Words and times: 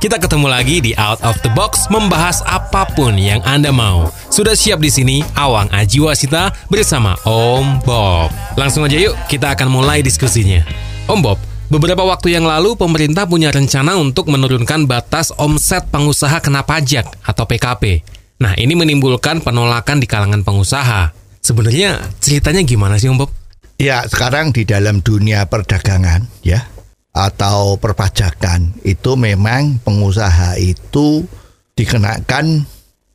Kita 0.00 0.16
ketemu 0.16 0.48
lagi 0.48 0.80
di 0.80 0.96
Out 0.96 1.20
of 1.20 1.36
the 1.44 1.52
Box 1.52 1.86
membahas 1.92 2.40
apa 2.48 2.88
pun 2.96 3.14
yang 3.20 3.44
Anda 3.44 3.68
mau. 3.68 4.08
Sudah 4.32 4.56
siap 4.56 4.80
di 4.80 4.88
sini 4.88 5.16
Awang 5.36 5.68
Ajiwasita 5.68 6.50
bersama 6.72 7.14
Om 7.28 7.84
Bob. 7.84 8.32
Langsung 8.56 8.88
aja 8.88 8.96
yuk, 8.96 9.12
kita 9.28 9.52
akan 9.52 9.68
mulai 9.68 10.00
diskusinya. 10.00 10.64
Om 11.04 11.20
Bob, 11.20 11.38
beberapa 11.68 12.00
waktu 12.02 12.32
yang 12.32 12.48
lalu 12.48 12.74
pemerintah 12.74 13.28
punya 13.28 13.52
rencana 13.52 14.00
untuk 14.00 14.32
menurunkan 14.32 14.88
batas 14.88 15.30
omset 15.36 15.84
pengusaha 15.92 16.40
kena 16.40 16.64
pajak 16.64 17.04
atau 17.20 17.44
PKP. 17.44 18.00
Nah, 18.40 18.56
ini 18.56 18.72
menimbulkan 18.72 19.44
penolakan 19.44 20.00
di 20.00 20.08
kalangan 20.08 20.40
pengusaha. 20.40 21.12
Sebenarnya 21.44 22.00
ceritanya 22.18 22.64
gimana 22.64 22.96
sih 22.96 23.12
Om 23.12 23.20
Bob? 23.20 23.30
Ya, 23.76 24.00
sekarang 24.08 24.56
di 24.56 24.64
dalam 24.64 25.04
dunia 25.04 25.44
perdagangan 25.44 26.24
ya 26.40 26.79
atau 27.10 27.74
perpajakan 27.76 28.78
itu 28.86 29.18
memang 29.18 29.82
pengusaha 29.82 30.56
itu 30.62 31.26
dikenakan 31.74 32.62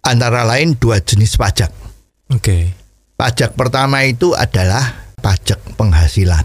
antara 0.04 0.44
lain 0.44 0.76
dua 0.76 1.00
jenis 1.00 1.40
pajak. 1.40 1.72
Oke. 2.32 2.76
Pajak 3.16 3.56
pertama 3.56 4.04
itu 4.04 4.36
adalah 4.36 5.16
pajak 5.24 5.80
penghasilan. 5.80 6.44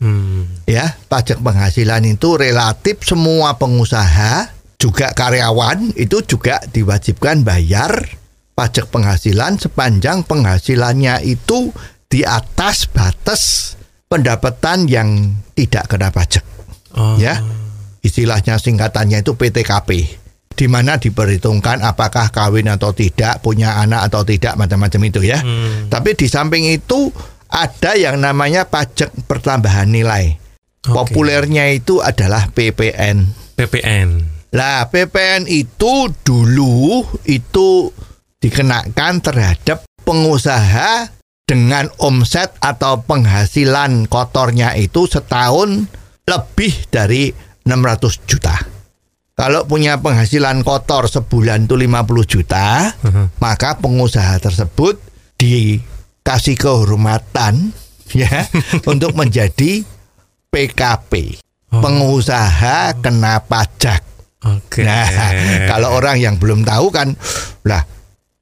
Hmm. 0.00 0.48
Ya, 0.64 0.96
pajak 1.08 1.40
penghasilan 1.40 2.04
itu 2.08 2.36
relatif 2.36 3.04
semua 3.04 3.56
pengusaha 3.56 4.48
juga 4.80 5.12
karyawan 5.12 5.92
itu 5.92 6.24
juga 6.24 6.56
diwajibkan 6.72 7.44
bayar 7.44 8.20
pajak 8.56 8.88
penghasilan 8.88 9.60
sepanjang 9.60 10.24
penghasilannya 10.24 11.20
itu 11.24 11.68
di 12.08 12.24
atas 12.24 12.88
batas 12.88 13.72
pendapatan 14.08 14.88
yang 14.88 15.36
tidak 15.52 15.88
kena 15.88 16.08
pajak. 16.08 16.42
Oh. 16.96 17.16
Ya. 17.18 17.40
Istilahnya 18.00 18.56
singkatannya 18.56 19.20
itu 19.20 19.36
PTKP. 19.36 20.18
Di 20.50 20.66
mana 20.68 21.00
diperhitungkan 21.00 21.80
apakah 21.80 22.28
kawin 22.34 22.68
atau 22.68 22.92
tidak, 22.92 23.40
punya 23.40 23.80
anak 23.80 24.12
atau 24.12 24.26
tidak, 24.26 24.58
macam-macam 24.60 25.00
itu 25.08 25.20
ya. 25.24 25.40
Hmm. 25.40 25.88
Tapi 25.88 26.16
di 26.16 26.26
samping 26.26 26.68
itu 26.68 27.08
ada 27.48 27.96
yang 27.96 28.20
namanya 28.20 28.68
pajak 28.68 29.10
pertambahan 29.24 29.88
nilai. 29.88 30.36
Oke. 30.88 30.96
Populernya 30.96 31.68
itu 31.72 32.00
adalah 32.00 32.48
PPN. 32.52 33.30
PPN. 33.56 34.08
Lah, 34.56 34.90
PPN 34.90 35.46
itu 35.46 36.10
dulu 36.26 37.06
itu 37.28 37.92
dikenakan 38.40 39.20
terhadap 39.22 39.84
pengusaha 40.02 41.12
dengan 41.44 41.90
omset 42.00 42.54
atau 42.62 43.02
penghasilan 43.04 44.06
kotornya 44.06 44.74
itu 44.78 45.06
setahun 45.10 45.86
lebih 46.30 46.86
dari 46.86 47.34
600 47.66 48.22
juta. 48.30 48.54
Kalau 49.34 49.64
punya 49.64 49.96
penghasilan 49.98 50.62
kotor 50.62 51.08
sebulan 51.08 51.64
itu 51.64 51.74
50 51.74 52.22
juta, 52.22 52.92
Mhm. 53.02 53.40
maka 53.40 53.74
pengusaha 53.80 54.36
tersebut 54.38 55.00
dikasih 55.40 56.54
kehormatan 56.54 57.72
ya 58.20 58.46
untuk 58.84 59.16
menjadi 59.16 59.82
PKP. 60.52 61.40
Oh. 61.72 61.80
Pengusaha 61.80 62.98
kena 63.00 63.40
pajak. 63.40 64.02
Oke. 64.40 64.82
Nah, 64.82 65.06
kalau 65.68 65.94
orang 65.94 66.16
yang 66.16 66.34
belum 66.36 66.64
tahu 66.64 66.90
kan, 66.90 67.12
lah 67.62 67.84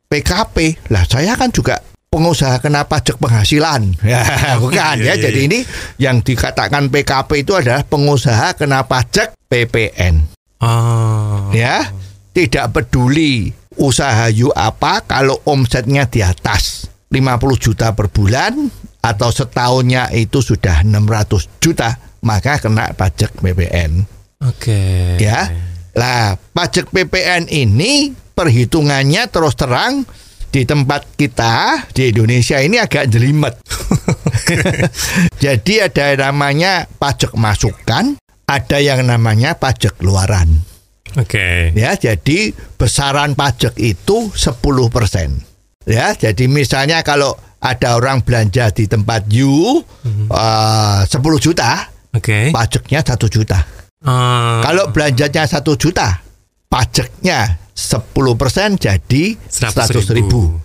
PKP, 0.09 0.89
lah 0.89 1.05
saya 1.05 1.37
kan 1.37 1.53
juga 1.53 1.79
pengusaha 2.09 2.57
kena 2.59 2.89
pajak 2.89 3.21
penghasilan, 3.21 3.93
ya 4.01 4.25
bukan 4.63 4.97
Iya, 4.97 5.13
ya. 5.13 5.15
iya, 5.15 5.23
Jadi 5.29 5.41
iya. 5.45 5.49
ini 5.49 5.59
yang 6.01 6.25
dikatakan 6.25 6.89
PKP 6.89 7.45
itu 7.45 7.53
adalah 7.53 7.85
pengusaha 7.85 8.57
kena 8.57 8.85
pajak 8.85 9.37
PPN, 9.47 10.25
Oh. 10.59 11.53
ya. 11.55 11.87
Tidak 12.29 12.71
peduli 12.71 13.51
usaha 13.77 14.31
you 14.31 14.55
apa, 14.55 15.03
kalau 15.03 15.43
omsetnya 15.43 16.07
di 16.07 16.23
atas 16.23 16.87
50 17.11 17.19
juta 17.59 17.91
per 17.95 18.07
bulan 18.09 18.71
atau 18.99 19.31
setahunnya 19.31 20.11
itu 20.15 20.39
sudah 20.39 20.87
600 20.87 21.51
juta, 21.59 21.99
maka 22.23 22.59
kena 22.59 22.95
pajak 22.95 23.35
PPN. 23.39 24.07
Oke. 24.47 25.19
Ya. 25.19 25.51
Lah, 25.99 26.39
pajak 26.55 26.95
PPN 26.95 27.51
ini 27.51 28.15
perhitungannya 28.15 29.27
terus 29.35 29.59
terang 29.59 30.07
di 30.49 30.65
tempat 30.65 31.15
kita 31.17 31.87
di 31.93 32.13
Indonesia 32.13 32.59
ini 32.61 32.81
agak 32.81 33.09
jelimet. 33.13 33.61
Jadi 35.45 35.85
ada 35.85 36.17
namanya 36.29 36.89
pajak 36.89 37.37
masukan, 37.37 38.17
ada 38.49 38.79
yang 38.81 39.05
namanya 39.05 39.57
pajak 39.57 40.01
keluaran. 40.01 40.65
Oke. 41.17 41.73
Ya, 41.73 41.97
jadi 41.97 42.53
besaran 42.77 43.33
pajak 43.33 43.81
itu 43.81 44.29
10%. 44.29 45.89
Ya, 45.89 46.13
jadi 46.13 46.45
misalnya 46.53 47.01
kalau 47.01 47.33
ada 47.65 47.97
orang 47.97 48.21
belanja 48.21 48.69
di 48.77 48.85
tempat 48.85 49.25
you 49.33 49.81
eh, 50.29 51.01
10 51.09 51.17
juta, 51.41 51.89
Oke. 52.13 52.53
pajaknya 52.53 53.01
1 53.01 53.17
juta. 53.33 53.79
Ah, 54.05 54.63
Kalau 54.63 54.95
belanjanya 54.95 55.43
satu 55.51 55.75
juta, 55.75 56.23
pajaknya 56.71 57.59
10% 57.79 58.75
jadi 58.83 59.39
100 59.39 60.11
ribu. 60.11 60.59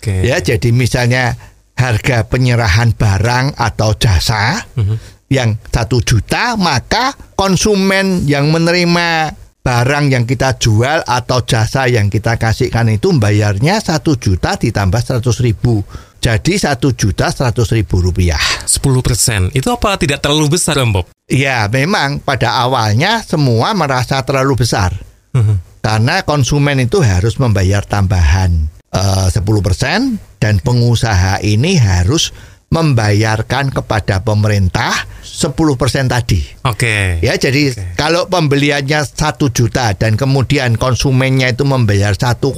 Oke. 0.00 0.24
Ya, 0.24 0.40
jadi 0.40 0.72
misalnya 0.72 1.36
harga 1.76 2.24
penyerahan 2.24 2.96
barang 2.96 3.52
atau 3.52 3.92
jasa 4.00 4.64
Mhm. 4.72 4.96
yang 5.28 5.60
satu 5.68 6.00
juta, 6.00 6.56
maka 6.56 7.12
konsumen 7.36 8.24
yang 8.24 8.48
menerima 8.48 9.36
barang 9.60 10.12
yang 10.12 10.24
kita 10.24 10.56
jual 10.56 11.04
atau 11.04 11.40
jasa 11.44 11.88
yang 11.88 12.08
kita 12.08 12.36
kasihkan 12.36 12.88
itu 12.92 13.12
bayarnya 13.16 13.80
satu 13.80 14.16
juta 14.16 14.56
ditambah 14.56 15.00
100 15.00 15.40
ribu. 15.40 15.84
Jadi 16.20 16.56
satu 16.56 16.96
juta 16.96 17.28
100 17.28 17.68
ribu 17.76 18.00
rupiah. 18.00 18.40
10%. 18.64 19.52
Itu 19.52 19.68
apa 19.68 20.00
tidak 20.00 20.24
terlalu 20.24 20.56
besar, 20.56 20.80
Om 20.80 20.92
Bob? 20.96 21.06
Ya, 21.28 21.68
memang 21.68 22.20
pada 22.24 22.56
awalnya 22.60 23.20
semua 23.20 23.76
merasa 23.76 24.20
terlalu 24.24 24.64
besar. 24.64 24.96
Mhm. 25.36 25.73
Karena 25.84 26.24
konsumen 26.24 26.80
itu 26.80 27.04
harus 27.04 27.36
membayar 27.36 27.84
tambahan 27.84 28.72
eh, 28.88 29.28
10% 29.28 30.40
dan 30.40 30.54
pengusaha 30.64 31.44
ini 31.44 31.76
harus 31.76 32.32
membayarkan 32.72 33.70
kepada 33.70 34.24
pemerintah 34.24 34.90
10% 35.22 36.10
tadi. 36.10 36.42
Oke. 36.66 37.22
Ya, 37.22 37.38
jadi 37.38 37.70
kalau 37.94 38.26
pembeliannya 38.26 39.06
1 39.06 39.14
juta 39.54 39.94
dan 39.94 40.18
kemudian 40.18 40.74
konsumennya 40.74 41.54
itu 41.54 41.62
membayar 41.62 42.10
1,1 42.18 42.50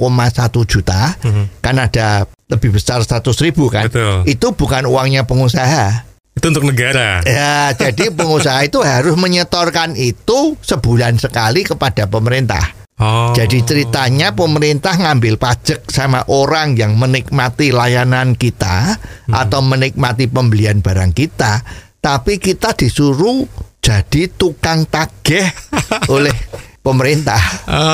juta, 0.65 1.13
kan 1.61 1.75
ada 1.77 2.25
lebih 2.49 2.73
besar 2.73 3.05
100 3.05 3.29
ribu 3.45 3.69
kan? 3.69 3.85
Betul. 3.91 4.25
Itu 4.25 4.57
bukan 4.57 4.89
uangnya 4.89 5.29
pengusaha. 5.29 6.07
Itu 6.33 6.49
untuk 6.49 6.65
negara. 6.65 7.21
Ya, 7.21 7.73
jadi 7.77 8.09
pengusaha 8.17 8.65
itu 8.65 8.81
harus 8.81 9.13
menyetorkan 9.13 9.93
itu 9.93 10.57
sebulan 10.65 11.21
sekali 11.21 11.61
kepada 11.61 12.09
pemerintah. 12.09 12.86
Oh. 12.97 13.29
Jadi 13.37 13.61
ceritanya 13.61 14.33
pemerintah 14.33 14.97
ngambil 14.97 15.37
pajak 15.37 15.85
sama 15.85 16.25
orang 16.33 16.73
yang 16.73 16.97
menikmati 16.97 17.69
layanan 17.69 18.33
kita 18.33 18.97
atau 19.29 19.61
menikmati 19.61 20.25
pembelian 20.25 20.81
barang 20.81 21.13
kita, 21.13 21.61
tapi 22.01 22.41
kita 22.41 22.73
disuruh 22.73 23.45
jadi 23.77 24.33
tukang 24.33 24.89
tagih 24.89 25.45
oleh 26.13 26.33
pemerintah. 26.81 27.39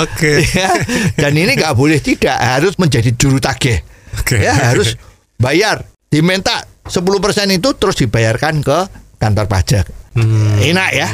Oke. 0.08 0.40
Ya, 0.56 0.72
dan 1.20 1.36
ini 1.36 1.60
nggak 1.60 1.76
boleh 1.76 2.00
tidak 2.00 2.40
harus 2.40 2.80
menjadi 2.80 3.12
juru 3.12 3.44
tagih. 3.44 3.84
Oke. 4.24 4.40
Ya 4.40 4.72
harus 4.72 4.96
bayar, 5.36 5.84
diminta 6.08 6.64
10% 6.88 7.04
itu 7.52 7.70
terus 7.76 8.00
dibayarkan 8.00 8.64
ke 8.64 8.80
kantor 9.18 9.46
pajak. 9.48 9.86
Hmm. 10.14 10.62
Enak 10.62 10.92
ya. 10.94 11.10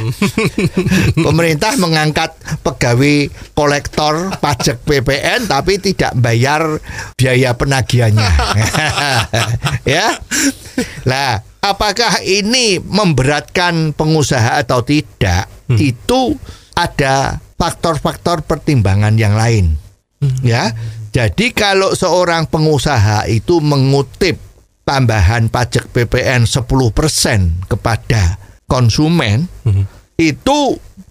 Pemerintah 1.26 1.72
mengangkat 1.80 2.36
pegawai 2.60 3.32
kolektor 3.56 4.28
pajak 4.44 4.84
PPN 4.84 5.48
tapi 5.48 5.80
tidak 5.80 6.12
bayar 6.20 6.76
biaya 7.16 7.56
penagihannya. 7.56 8.30
ya. 9.96 10.20
Lah, 11.08 11.40
apakah 11.64 12.20
ini 12.28 12.76
memberatkan 12.76 13.96
pengusaha 13.96 14.60
atau 14.60 14.84
tidak? 14.84 15.48
Itu 15.70 16.36
ada 16.76 17.40
faktor-faktor 17.56 18.44
pertimbangan 18.44 19.16
yang 19.16 19.32
lain. 19.32 19.80
Ya. 20.44 20.76
Jadi 21.10 21.50
kalau 21.50 21.90
seorang 21.96 22.46
pengusaha 22.46 23.26
itu 23.26 23.58
mengutip 23.58 24.38
tambahan 24.90 25.46
pajak 25.46 25.94
PPN 25.94 26.50
10% 26.50 27.70
kepada 27.70 28.42
konsumen, 28.66 29.46
itu 30.18 30.58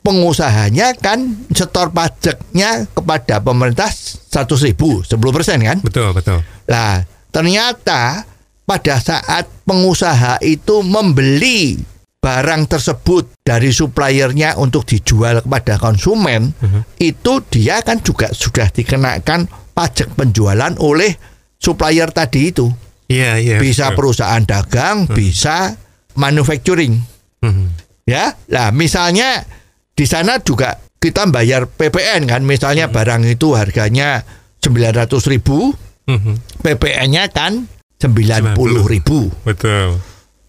pengusahanya 0.04 1.00
kan 1.00 1.48
setor 1.56 1.96
pajaknya 1.96 2.84
kepada 2.92 3.40
pemerintah 3.40 3.88
100 3.88 4.68
ribu, 4.68 5.00
10% 5.00 5.16
kan? 5.64 5.80
Betul, 5.80 6.12
betul. 6.12 6.44
Nah, 6.68 7.08
ternyata 7.32 8.28
pada 8.68 8.96
saat 9.00 9.48
pengusaha 9.64 10.44
itu 10.44 10.84
membeli 10.84 11.80
barang 12.20 12.68
tersebut 12.68 13.32
dari 13.48 13.72
suppliernya 13.72 14.60
untuk 14.60 14.84
dijual 14.84 15.40
kepada 15.40 15.80
konsumen, 15.80 16.52
itu 17.00 17.40
dia 17.48 17.80
kan 17.80 18.04
juga 18.04 18.28
sudah 18.36 18.68
dikenakan 18.68 19.48
pajak 19.72 20.20
penjualan 20.20 20.76
oleh 20.84 21.16
supplier 21.56 22.12
tadi 22.12 22.52
itu. 22.52 22.68
Iya, 23.10 23.42
iya. 23.42 23.58
Bisa 23.58 23.92
betul. 23.92 23.98
perusahaan 23.98 24.44
dagang, 24.46 25.10
bisa 25.10 25.74
manufacturing. 26.14 27.02
Mhm. 27.42 27.66
Ya, 28.06 28.38
nah 28.50 28.70
misalnya 28.70 29.46
di 29.94 30.06
sana 30.06 30.42
juga 30.42 30.78
kita 31.02 31.26
bayar 31.30 31.66
PPN 31.70 32.30
kan, 32.30 32.46
misalnya 32.46 32.90
barang 32.90 33.26
itu 33.26 33.58
harganya 33.58 34.22
900 34.62 35.26
ribu, 35.26 35.74
Mhm. 36.10 36.62
PPN-nya 36.66 37.30
kan 37.34 37.70
90 38.02 38.86
ribu. 38.90 39.30
Betul. 39.46 40.02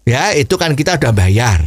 Ya, 0.05 0.33
itu 0.33 0.57
kan 0.57 0.73
kita 0.73 0.97
udah 0.97 1.13
bayar. 1.13 1.61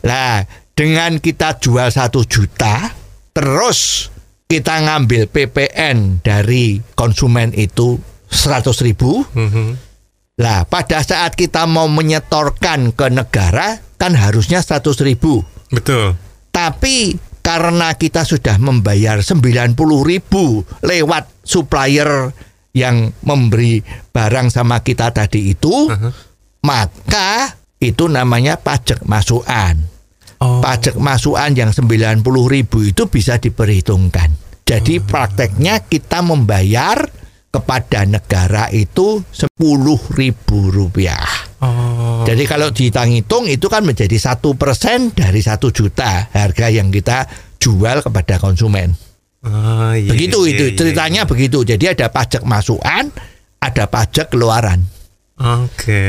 Nah, 0.00 0.44
dengan 0.72 1.20
kita 1.20 1.60
jual 1.60 1.92
satu 1.92 2.24
juta, 2.24 2.96
terus 3.36 4.08
kita 4.48 4.80
ngambil 4.88 5.28
PPN 5.28 6.24
dari 6.24 6.80
konsumen 6.96 7.52
itu 7.52 8.00
100 8.32 8.80
ribu. 8.80 9.20
Mhm. 9.36 9.87
Lah, 10.38 10.62
pada 10.70 11.02
saat 11.02 11.34
kita 11.34 11.66
mau 11.66 11.90
menyetorkan 11.90 12.94
ke 12.94 13.10
negara, 13.10 13.82
kan 13.98 14.14
harusnya 14.14 14.62
100 14.62 15.02
ribu. 15.02 15.42
Betul. 15.74 16.14
Tapi 16.54 17.18
karena 17.42 17.96
kita 17.98 18.22
sudah 18.22 18.54
membayar 18.62 19.18
90 19.18 19.74
ribu 20.06 20.62
lewat 20.86 21.42
supplier 21.42 22.30
yang 22.70 23.10
memberi 23.26 23.82
barang 24.14 24.54
sama 24.54 24.78
kita 24.86 25.10
tadi 25.10 25.58
itu, 25.58 25.90
maka 26.62 27.58
itu 27.82 28.06
namanya 28.06 28.62
pajak 28.62 29.02
masukan. 29.10 29.74
Oh. 30.38 30.62
Pajak 30.62 30.94
masukan 31.02 31.50
yang 31.50 31.74
90 31.74 32.22
ribu 32.22 32.78
itu 32.86 33.10
bisa 33.10 33.42
diperhitungkan. 33.42 34.30
Jadi 34.62 35.02
prakteknya 35.02 35.82
kita 35.82 36.22
membayar 36.22 37.00
kepada 37.48 38.04
negara 38.04 38.68
itu 38.68 39.24
10 39.32 39.56
ribu 40.14 40.58
rupiah. 40.68 41.48
Oh. 41.64 42.22
Jadi 42.28 42.44
kalau 42.44 42.68
dihitung-hitung 42.70 43.48
itu 43.48 43.66
kan 43.72 43.82
menjadi 43.82 44.14
satu 44.20 44.54
persen 44.54 45.10
dari 45.16 45.40
satu 45.40 45.72
juta 45.72 46.28
harga 46.30 46.68
yang 46.68 46.92
kita 46.92 47.24
jual 47.58 48.04
kepada 48.04 48.36
konsumen. 48.38 48.94
Ah, 49.42 49.94
iya, 49.96 50.12
Begitu 50.12 50.44
iya, 50.44 50.50
itu 50.54 50.64
iya, 50.70 50.76
ceritanya 50.76 51.22
begitu. 51.24 51.64
Jadi 51.64 51.84
ada 51.88 52.12
pajak 52.12 52.42
masukan, 52.44 53.10
ada 53.58 53.84
pajak 53.88 54.28
keluaran. 54.30 54.84
iya. 54.84 55.54
Oke. 55.64 56.04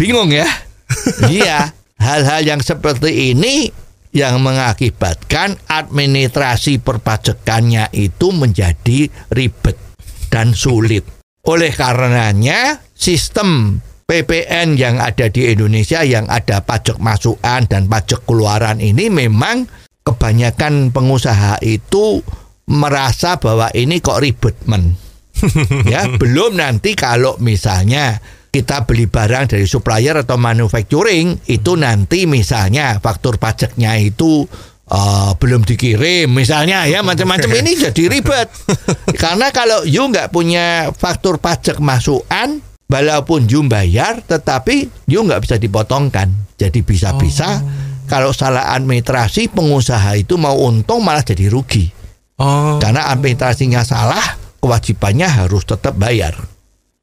Bingung 0.00 0.30
ya? 0.32 0.48
iya, 1.30 1.74
hal-hal 2.00 2.42
yang 2.46 2.60
seperti 2.64 3.34
ini 3.36 3.68
yang 4.14 4.40
mengakibatkan 4.40 5.60
administrasi 5.68 6.80
perpajakannya 6.80 7.92
itu 7.92 8.32
menjadi 8.32 9.12
ribet 9.28 9.87
dan 10.28 10.54
sulit. 10.54 11.04
Oleh 11.48 11.72
karenanya 11.72 12.84
sistem 12.92 13.80
PPN 14.08 14.80
yang 14.80 14.96
ada 15.00 15.28
di 15.28 15.52
Indonesia 15.52 16.00
yang 16.00 16.28
ada 16.32 16.64
pajak 16.64 16.96
masukan 16.96 17.68
dan 17.68 17.92
pajak 17.92 18.24
keluaran 18.24 18.80
ini 18.80 19.12
memang 19.12 19.68
kebanyakan 20.00 20.96
pengusaha 20.96 21.60
itu 21.60 22.24
merasa 22.68 23.36
bahwa 23.36 23.68
ini 23.76 24.00
kok 24.00 24.20
ribet 24.24 24.56
men. 24.64 24.96
ya, 25.92 26.08
belum 26.16 26.56
nanti 26.56 26.96
kalau 26.96 27.36
misalnya 27.40 28.16
kita 28.48 28.88
beli 28.88 29.04
barang 29.04 29.52
dari 29.52 29.68
supplier 29.68 30.16
atau 30.24 30.40
manufacturing 30.40 31.44
itu 31.52 31.76
nanti 31.76 32.24
misalnya 32.24 32.96
faktur 32.96 33.36
pajaknya 33.36 34.00
itu 34.00 34.48
eh, 34.88 35.30
belum 35.36 35.62
dikirim. 35.64 36.32
Misalnya 36.32 36.88
ya 36.88 37.04
macam-macam. 37.08 37.48
Ini 37.48 37.88
jadi 37.88 38.02
ribet. 38.08 38.48
Karena 39.22 39.52
kalau 39.52 39.84
you 39.84 40.04
nggak 40.08 40.32
punya 40.32 40.90
faktur 40.96 41.38
pajak 41.38 41.78
masukan 41.78 42.60
walaupun 42.88 43.44
you 43.46 43.60
bayar 43.68 44.24
tetapi 44.24 44.88
you 45.06 45.20
nggak 45.24 45.44
bisa 45.44 45.56
dipotongkan. 45.60 46.32
Jadi 46.58 46.82
bisa-bisa 46.82 47.62
kalau 48.10 48.34
salah 48.34 48.74
administrasi 48.74 49.52
pengusaha 49.52 50.18
itu 50.18 50.34
mau 50.34 50.58
untung 50.58 51.04
malah 51.04 51.22
jadi 51.22 51.46
rugi. 51.52 51.98
Oh. 52.38 52.78
karena 52.78 53.10
administrasinya 53.10 53.82
salah 53.82 54.22
kewajibannya 54.62 55.26
harus 55.26 55.66
tetap 55.66 55.98
bayar. 55.98 56.38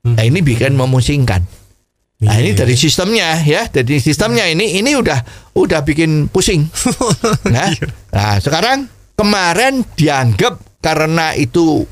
Nah 0.07 0.23
ini 0.23 0.39
bikin 0.39 0.79
memusingkan. 0.79 1.43
Nah 2.23 2.39
ini 2.39 2.55
Iya. 2.55 2.63
dari 2.63 2.75
sistemnya 2.79 3.43
ya, 3.43 3.67
dari 3.67 3.99
sistemnya 3.99 4.47
ini 4.47 4.79
ini 4.79 4.95
udah 4.95 5.19
udah 5.59 5.83
bikin 5.83 6.31
pusing. 6.31 6.63
Nah, 7.51 7.69
nah 8.11 8.39
sekarang 8.39 8.87
kemarin 9.19 9.83
dianggap 9.99 10.79
karena 10.79 11.35
itu 11.35 11.83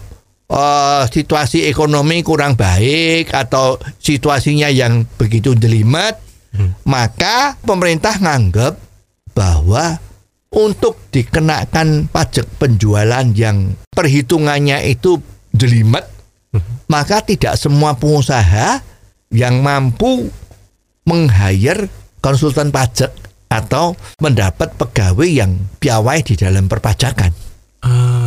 eh, 0.48 1.04
situasi 1.12 1.68
ekonomi 1.68 2.24
kurang 2.24 2.56
baik 2.56 3.36
atau 3.36 3.76
situasinya 4.00 4.72
yang 4.72 5.04
begitu 5.20 5.60
jelimet, 5.60 6.16
maka 6.88 7.60
pemerintah 7.60 8.16
nganggap 8.20 8.80
bahwa 9.36 10.00
untuk 10.54 11.10
dikenakan 11.10 12.08
pajak 12.14 12.46
penjualan 12.62 13.26
yang 13.34 13.74
perhitungannya 13.90 14.86
itu 14.86 15.18
jelimet 15.50 16.06
maka 16.86 17.26
tidak 17.26 17.58
semua 17.58 17.98
pengusaha 17.98 18.93
yang 19.34 19.66
mampu 19.66 20.30
meng-hire 21.10 21.90
konsultan 22.24 22.72
pajak 22.72 23.12
atau 23.52 23.94
mendapat 24.24 24.74
pegawai 24.80 25.28
yang 25.28 25.52
piawai 25.78 26.24
di 26.24 26.34
dalam 26.40 26.66
perpajakan. 26.72 27.34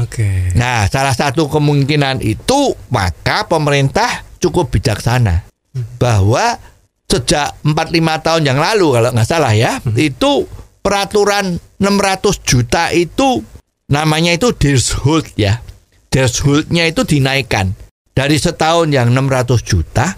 Oke. 0.04 0.52
Nah, 0.52 0.84
salah 0.86 1.16
satu 1.16 1.48
kemungkinan 1.48 2.20
itu 2.20 2.76
maka 2.92 3.48
pemerintah 3.48 4.22
cukup 4.36 4.68
bijaksana 4.68 5.48
bahwa 5.96 6.60
sejak 7.08 7.56
45 7.64 8.26
tahun 8.26 8.42
yang 8.44 8.58
lalu 8.60 9.00
kalau 9.00 9.10
nggak 9.16 9.28
salah 9.28 9.56
ya, 9.56 9.80
itu 9.96 10.44
peraturan 10.84 11.56
600 11.80 12.44
juta 12.44 12.92
itu 12.92 13.40
namanya 13.88 14.36
itu 14.36 14.52
threshold 14.52 15.26
ya. 15.40 15.64
Thresholdnya 16.12 16.86
itu 16.86 17.02
dinaikkan 17.02 17.72
dari 18.16 18.36
setahun 18.40 18.88
yang 18.92 19.12
600 19.12 19.60
juta 19.64 20.16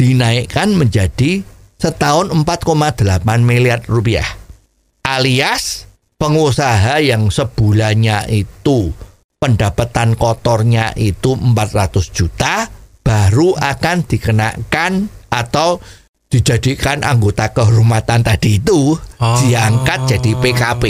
dinaikkan 0.00 0.72
menjadi 0.72 1.44
setahun 1.76 2.32
4,8 2.32 3.20
miliar 3.44 3.84
rupiah. 3.84 4.24
Alias 5.04 5.84
pengusaha 6.16 7.04
yang 7.04 7.28
sebulannya 7.28 8.24
itu 8.32 8.96
pendapatan 9.36 10.16
kotornya 10.16 10.96
itu 10.96 11.36
400 11.36 12.16
juta 12.16 12.64
baru 13.04 13.52
akan 13.60 14.08
dikenakan 14.08 14.92
atau 15.28 15.84
dijadikan 16.30 17.02
anggota 17.04 17.50
kehormatan 17.52 18.24
tadi 18.24 18.56
itu 18.56 18.96
Oh. 19.20 19.36
diangkat 19.44 20.16
jadi 20.16 20.32
PKP. 20.40 20.84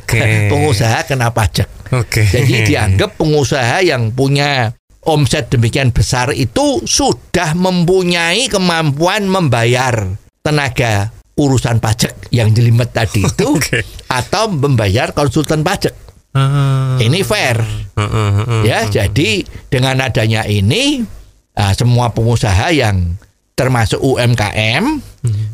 Oke. 0.00 0.20
pengusaha 0.52 1.04
kena 1.04 1.28
pajak. 1.36 1.68
Oke. 1.92 2.24
Jadi 2.24 2.64
dianggap 2.72 3.20
pengusaha 3.20 3.84
yang 3.84 4.08
punya 4.08 4.72
omset 5.04 5.52
demikian 5.52 5.92
besar 5.92 6.32
itu 6.32 6.82
sudah 6.84 7.56
mempunyai 7.56 8.48
kemampuan 8.48 9.28
membayar 9.28 10.16
tenaga 10.44 11.12
urusan 11.34 11.80
pajak 11.80 12.30
yang 12.30 12.52
jelimet 12.52 12.92
tadi 12.94 13.24
itu 13.30 13.58
Oke. 13.58 13.82
atau 14.10 14.50
membayar 14.52 15.10
konsultan 15.16 15.64
pajak. 15.64 15.94
Ah. 16.34 16.98
Ini 16.98 17.22
fair. 17.22 17.62
Heeh, 17.94 18.30
heeh. 18.42 18.62
Ya, 18.66 18.80
jadi 18.90 19.46
dengan 19.70 20.02
adanya 20.02 20.42
ini 20.46 21.06
ah, 21.54 21.70
semua 21.72 22.10
pengusaha 22.10 22.74
yang 22.74 23.14
termasuk 23.54 24.02
UMKM 24.02 24.84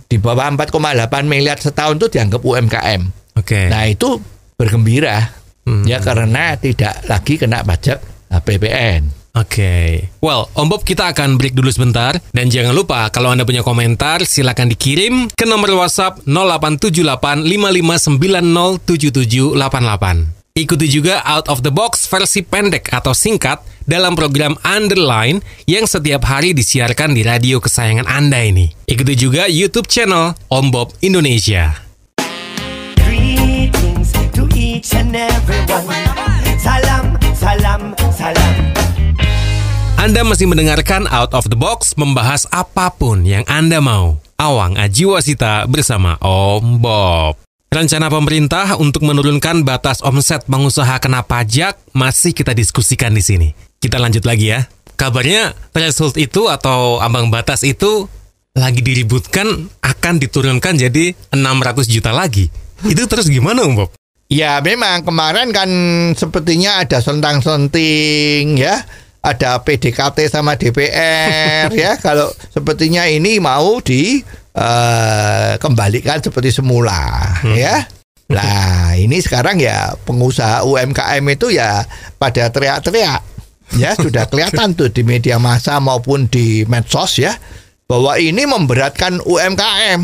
di 0.08 0.16
bawah 0.16 0.48
4,8 0.56 1.04
miliar 1.28 1.60
setahun 1.60 2.00
itu 2.00 2.16
dianggap 2.16 2.40
UMKM. 2.40 3.02
Oke. 3.36 3.68
Nah, 3.68 3.84
itu 3.84 4.16
bergembira 4.56 5.40
Hmm. 5.60 5.84
ya 5.84 6.00
karena 6.00 6.56
tidak 6.56 7.04
lagi 7.04 7.36
kena 7.36 7.60
pajak 7.60 8.00
PPN. 8.32 9.19
Oke. 9.30 10.10
Well, 10.18 10.50
Om 10.58 10.66
Bob 10.66 10.82
kita 10.82 11.14
akan 11.14 11.38
break 11.38 11.54
dulu 11.54 11.70
sebentar 11.70 12.18
dan 12.34 12.50
jangan 12.50 12.74
lupa 12.74 13.06
kalau 13.14 13.30
Anda 13.30 13.46
punya 13.46 13.62
komentar 13.62 14.26
silakan 14.26 14.74
dikirim 14.74 15.30
ke 15.30 15.46
nomor 15.46 15.70
WhatsApp 15.78 16.18
0878 16.26 17.46
55907788. 17.46 20.42
Ikuti 20.50 20.90
juga 20.90 21.22
Out 21.22 21.46
of 21.46 21.62
the 21.62 21.70
Box 21.70 22.10
versi 22.10 22.42
pendek 22.42 22.90
atau 22.90 23.14
singkat 23.14 23.62
dalam 23.86 24.18
program 24.18 24.58
Underline 24.66 25.38
yang 25.70 25.86
setiap 25.86 26.26
hari 26.26 26.50
disiarkan 26.50 27.14
di 27.14 27.22
radio 27.22 27.62
kesayangan 27.62 28.10
Anda 28.10 28.42
ini. 28.42 28.66
Ikuti 28.90 29.14
juga 29.14 29.46
YouTube 29.46 29.86
channel 29.86 30.34
Om 30.50 30.74
Bob 30.74 30.90
Indonesia. 31.06 31.86
Greetings 32.98 34.10
to 34.34 34.50
each 34.58 34.90
and 34.90 35.14
everyone. 35.14 35.99
Anda 40.00 40.24
masih 40.24 40.48
mendengarkan 40.48 41.04
Out 41.12 41.36
of 41.36 41.52
the 41.52 41.60
Box 41.60 41.92
membahas 41.92 42.48
apa 42.48 42.88
pun 42.88 43.20
yang 43.20 43.44
Anda 43.44 43.84
mau. 43.84 44.16
Awang 44.40 44.80
Ajiwasita 44.80 45.68
bersama 45.68 46.16
Om 46.24 46.80
Bob. 46.80 47.36
Rencana 47.68 48.08
pemerintah 48.08 48.80
untuk 48.80 49.04
menurunkan 49.04 49.60
batas 49.60 50.00
omset 50.00 50.48
pengusaha 50.48 50.96
kena 51.04 51.20
pajak 51.20 51.76
masih 51.92 52.32
kita 52.32 52.56
diskusikan 52.56 53.12
di 53.12 53.20
sini. 53.20 53.48
Kita 53.76 54.00
lanjut 54.00 54.24
lagi 54.24 54.56
ya. 54.56 54.64
Kabarnya 54.96 55.52
threshold 55.76 56.16
itu 56.16 56.48
atau 56.48 56.96
ambang 57.04 57.28
batas 57.28 57.60
itu 57.68 58.08
lagi 58.56 58.80
diributkan 58.80 59.68
akan 59.84 60.16
diturunkan 60.16 60.80
jadi 60.80 61.12
600 61.28 61.92
juta 61.92 62.16
lagi. 62.16 62.48
Itu 62.88 63.04
terus 63.04 63.28
gimana 63.28 63.68
Om 63.68 63.84
Bob? 63.84 63.92
Ya 64.32 64.64
memang 64.64 65.04
kemarin 65.04 65.52
kan 65.52 65.68
sepertinya 66.16 66.80
ada 66.80 67.04
selentang-selenting 67.04 68.56
ya 68.56 68.80
ada 69.20 69.60
PDKT 69.60 70.32
sama 70.32 70.56
DPR 70.56 71.68
ya 71.84 72.00
kalau 72.00 72.32
sepertinya 72.52 73.04
ini 73.04 73.36
mau 73.36 73.78
di 73.84 74.20
eh, 74.56 75.52
kembalikan 75.60 76.20
seperti 76.24 76.50
semula 76.50 77.36
ya. 77.44 77.84
Nah 78.30 78.94
ini 78.94 79.18
sekarang 79.18 79.58
ya 79.58 79.92
pengusaha 80.06 80.62
UMKM 80.62 81.24
itu 81.34 81.50
ya 81.50 81.82
pada 82.16 82.48
teriak-teriak 82.48 83.20
ya 83.76 83.94
sudah 84.04 84.26
kelihatan 84.30 84.74
tuh 84.78 84.88
di 84.90 85.02
media 85.02 85.36
massa 85.36 85.82
maupun 85.82 86.30
di 86.30 86.62
medsos 86.66 87.18
ya 87.18 87.34
bahwa 87.90 88.14
ini 88.22 88.46
memberatkan 88.46 89.18
UMKM. 89.26 90.02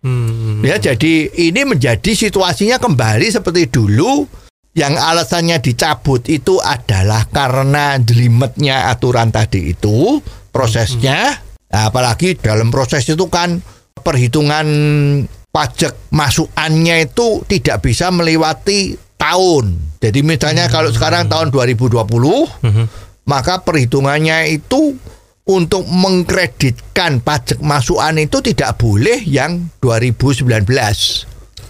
Hmm. 0.00 0.60
Ya, 0.64 0.76
jadi 0.80 1.28
ini 1.32 1.64
menjadi 1.64 2.12
situasinya 2.12 2.76
kembali 2.76 3.28
seperti 3.32 3.68
dulu 3.68 4.28
yang 4.74 4.94
alasannya 4.94 5.58
dicabut 5.58 6.30
itu 6.30 6.62
adalah 6.62 7.26
karena 7.26 7.98
jelimetnya 7.98 8.90
aturan 8.90 9.34
tadi 9.34 9.74
itu 9.74 10.22
prosesnya 10.54 11.50
Nah, 11.70 11.86
apalagi 11.86 12.34
dalam 12.34 12.68
proses 12.74 13.06
itu 13.06 13.30
kan 13.30 13.62
perhitungan 14.02 14.66
pajak 15.54 16.10
masukannya 16.10 17.06
itu 17.06 17.46
tidak 17.46 17.86
bisa 17.86 18.10
melewati 18.10 18.98
tahun. 19.14 19.78
Jadi 20.02 20.20
misalnya 20.26 20.66
kalau 20.66 20.90
sekarang 20.90 21.30
tahun 21.30 21.54
2020 21.54 22.02
maka 23.30 23.62
perhitungannya 23.62 24.50
itu 24.50 24.98
untuk 25.46 25.86
mengkreditkan 25.86 27.22
pajak 27.22 27.62
masukan 27.62 28.18
itu 28.18 28.42
tidak 28.42 28.74
boleh 28.74 29.22
yang 29.22 29.70
2019. 29.78 30.66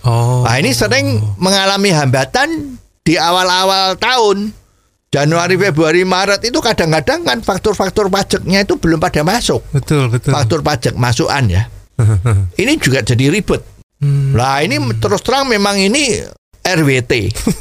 Oh. 0.00 0.48
Nah 0.48 0.56
ini 0.56 0.72
sering 0.72 1.20
mengalami 1.36 1.92
hambatan 1.92 2.80
di 3.10 3.18
awal-awal 3.18 3.98
tahun. 3.98 4.54
Januari, 5.10 5.58
Februari, 5.58 6.06
Maret 6.06 6.46
itu 6.46 6.62
kadang-kadang 6.62 7.26
kan 7.26 7.42
faktur-faktur 7.42 8.06
pajaknya 8.06 8.62
itu 8.62 8.78
belum 8.78 9.02
pada 9.02 9.26
masuk. 9.26 9.58
Betul, 9.74 10.06
betul. 10.06 10.30
Faktur 10.30 10.62
pajak 10.62 10.94
masukan 10.94 11.50
ya. 11.50 11.66
Ini 12.62 12.78
juga 12.78 13.02
jadi 13.02 13.26
ribet. 13.26 13.66
Lah 14.32 14.64
ini 14.64 14.80
terus 14.96 15.20
terang 15.20 15.44
memang 15.44 15.76
ini 15.76 16.24
RWT. 16.64 17.12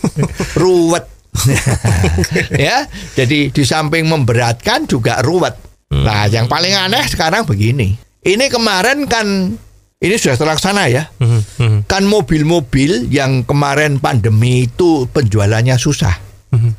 ruwet. 0.61 1.03
ya, 2.55 2.87
jadi 3.17 3.51
di 3.51 3.63
samping 3.67 4.07
memberatkan 4.07 4.87
juga 4.87 5.19
ruwet. 5.19 5.59
Nah, 5.91 6.31
yang 6.31 6.47
paling 6.47 6.71
aneh 6.71 7.03
sekarang 7.11 7.43
begini. 7.43 7.99
Ini 8.23 8.47
kemarin 8.47 9.03
kan 9.03 9.57
ini 9.99 10.15
sudah 10.15 10.35
terlaksana 10.35 10.87
ya. 10.87 11.11
Hmm, 11.17 11.43
hmm, 11.57 11.77
Kan 11.85 12.03
mobil-mobil 12.03 13.07
yang 13.07 13.43
kemarin 13.43 13.99
pandemi 13.99 14.63
itu 14.63 15.05
penjualannya 15.05 15.75
susah. 15.75 16.15
hmm. 16.49 16.71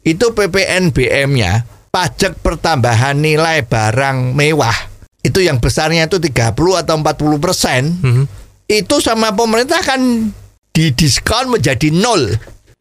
Itu 0.00 0.32
PPNBM-nya 0.32 1.64
pajak 1.88 2.38
pertambahan 2.38 3.16
nilai 3.16 3.60
barang 3.62 4.32
mewah 4.32 4.76
itu 5.18 5.40
yang 5.40 5.58
besarnya 5.58 6.06
itu 6.06 6.16
30 6.16 6.54
atau 6.78 6.94
40 6.94 7.36
persen 7.38 7.82
Mhm. 7.98 8.24
itu 8.66 8.96
sama 9.00 9.32
pemerintah 9.32 9.80
kan 9.80 10.30
didiskon 10.70 11.48
menjadi 11.50 11.88
nol 11.90 12.36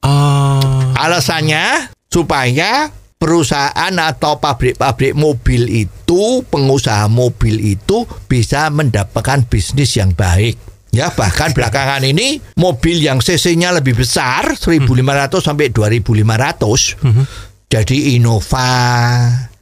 Oh. 0.06 0.94
alasannya 0.94 1.90
supaya 2.08 2.92
perusahaan 3.18 3.94
atau 3.98 4.38
pabrik-pabrik 4.38 5.18
mobil 5.18 5.66
itu 5.68 6.46
pengusaha 6.46 7.10
mobil 7.10 7.58
itu 7.78 8.06
bisa 8.30 8.70
mendapatkan 8.70 9.46
bisnis 9.50 9.98
yang 9.98 10.14
baik. 10.14 10.58
Ya 10.96 11.12
bahkan 11.12 11.52
belakangan 11.52 12.02
ini 12.08 12.40
mobil 12.56 13.04
yang 13.04 13.20
cc-nya 13.20 13.76
lebih 13.76 14.00
besar 14.00 14.56
1500 14.56 15.44
sampai 15.44 15.70
2500 15.70 17.68
jadi 17.68 18.16
Innova 18.16 18.72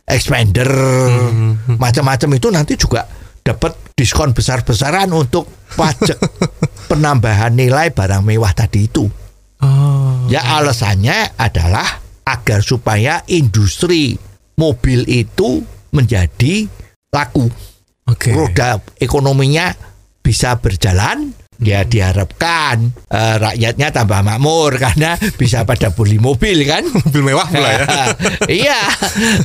Expander 0.06 0.70
macam-macam 1.82 2.30
itu 2.38 2.48
nanti 2.54 2.78
juga 2.78 3.10
dapat 3.42 3.74
diskon 3.98 4.38
besar-besaran 4.38 5.10
untuk 5.10 5.50
pajak 5.74 6.18
penambahan 6.90 7.58
nilai 7.58 7.90
barang 7.90 8.22
mewah 8.22 8.54
tadi 8.54 8.86
itu. 8.86 9.10
Oh. 9.66 10.30
Ya 10.30 10.46
alasannya 10.46 11.34
adalah 11.42 12.05
agar 12.26 12.60
supaya 12.66 13.22
industri 13.30 14.18
mobil 14.58 15.06
itu 15.06 15.62
menjadi 15.94 16.66
laku. 17.14 17.48
Oke. 18.06 18.34
Roda 18.34 18.82
ekonominya 19.00 19.72
bisa 20.20 20.58
berjalan. 20.60 21.32
Ya 21.56 21.88
diharapkan 21.88 22.92
eh, 23.08 23.36
rakyatnya 23.40 23.88
tambah 23.96 24.20
makmur 24.28 24.76
karena 24.84 25.16
bisa 25.40 25.64
pada 25.64 25.88
beli 25.96 26.20
mobil 26.20 26.68
kan. 26.68 26.84
Mobil 27.00 27.24
mewah 27.24 27.48
pula 27.48 27.70
ya. 27.72 27.86
iya. 28.68 28.80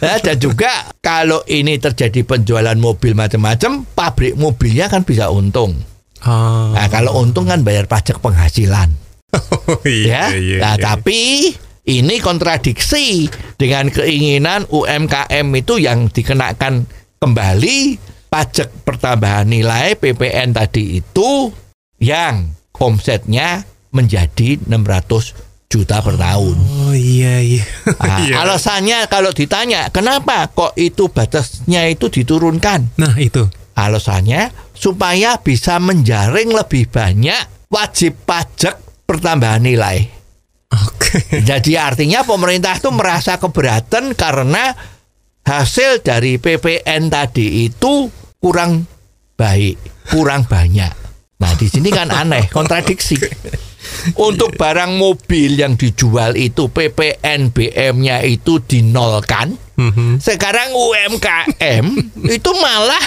Nah, 0.03 0.19
Dan 0.19 0.43
juga 0.43 0.91
kalau 0.99 1.47
ini 1.47 1.79
terjadi 1.79 2.27
penjualan 2.27 2.75
mobil 2.75 3.15
macam-macam, 3.15 3.87
pabrik 3.95 4.35
mobilnya 4.35 4.91
kan 4.91 5.07
bisa 5.07 5.31
untung. 5.31 5.79
Oh. 6.27 6.75
Nah, 6.75 6.91
kalau 6.91 7.23
untung 7.23 7.47
kan 7.47 7.63
bayar 7.63 7.87
pajak 7.87 8.19
penghasilan 8.19 8.91
Oh, 9.31 9.79
ya. 9.87 10.35
iya, 10.35 10.35
iya, 10.35 10.59
nah, 10.59 10.75
iya. 10.75 10.83
tapi 10.83 11.55
ini 11.99 12.23
kontradiksi 12.23 13.27
dengan 13.59 13.91
keinginan 13.91 14.71
UMKM 14.71 15.47
itu 15.59 15.83
yang 15.83 16.07
dikenakan 16.07 16.87
kembali 17.19 17.99
pajak 18.31 18.87
pertambahan 18.87 19.51
nilai 19.51 19.99
PPN 19.99 20.55
tadi 20.55 21.03
itu 21.03 21.51
yang 21.99 22.55
omsetnya 22.79 23.67
menjadi 23.91 24.57
600 24.71 25.69
juta 25.71 26.03
per 26.03 26.19
tahun. 26.19 26.57
Oh 26.87 26.95
iya 26.95 27.39
iya. 27.43 27.65
Ah, 27.99 28.19
Iya. 28.27 28.43
Alasannya 28.43 29.07
kalau 29.07 29.31
ditanya 29.31 29.87
kenapa 29.95 30.51
kok 30.51 30.75
itu 30.75 31.07
batasnya 31.11 31.87
itu 31.87 32.11
diturunkan? 32.11 32.99
Nah 32.99 33.15
itu. 33.19 33.47
Alasannya 33.79 34.51
supaya 34.75 35.39
bisa 35.39 35.79
menjaring 35.79 36.51
lebih 36.51 36.91
banyak 36.91 37.71
wajib 37.71 38.19
pajak 38.27 38.83
pertambahan 39.07 39.63
nilai. 39.63 40.11
Oke. 40.75 41.00
Jadi 41.51 41.75
artinya 41.75 42.23
pemerintah 42.23 42.77
itu 42.79 42.91
merasa 42.95 43.37
keberatan 43.37 44.15
karena 44.15 44.75
hasil 45.45 46.05
dari 46.05 46.39
PPN 46.39 47.11
tadi 47.11 47.67
itu 47.67 48.07
kurang 48.39 48.87
baik, 49.35 49.77
kurang 50.13 50.45
banyak. 50.47 50.93
Nah, 51.41 51.53
di 51.57 51.67
sini 51.67 51.89
kan 51.89 52.13
aneh, 52.13 52.49
kontradiksi. 52.57 53.17
Untuk 54.21 54.61
barang 54.61 54.93
mobil 55.01 55.57
yang 55.57 55.75
dijual 55.75 56.37
itu 56.37 56.69
PPN 56.69 57.49
BM-nya 57.51 58.21
itu 58.29 58.61
dinolkan. 58.61 59.57
Mhm. 59.81 60.21
Sekarang 60.21 60.77
UMKM 60.77 61.85
itu 62.37 62.51
malah 62.61 63.05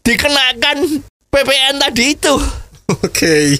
dikenakan 0.00 1.04
PPN 1.28 1.76
tadi 1.84 2.16
itu. 2.16 2.34
Oke. 2.86 3.58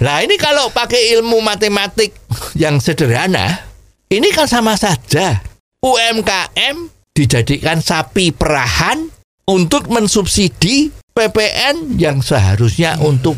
Nah 0.00 0.24
ini 0.24 0.40
kalau 0.40 0.72
pakai 0.72 1.12
ilmu 1.18 1.44
matematik 1.44 2.16
yang 2.56 2.80
sederhana, 2.80 3.68
ini 4.08 4.32
kan 4.32 4.48
sama 4.48 4.80
saja. 4.80 5.44
UMKM 5.84 6.88
dijadikan 7.12 7.84
sapi 7.84 8.32
perahan 8.32 9.12
untuk 9.44 9.92
mensubsidi 9.92 10.88
PPN 11.12 12.00
yang 12.00 12.24
seharusnya 12.24 12.96
untuk 12.98 13.36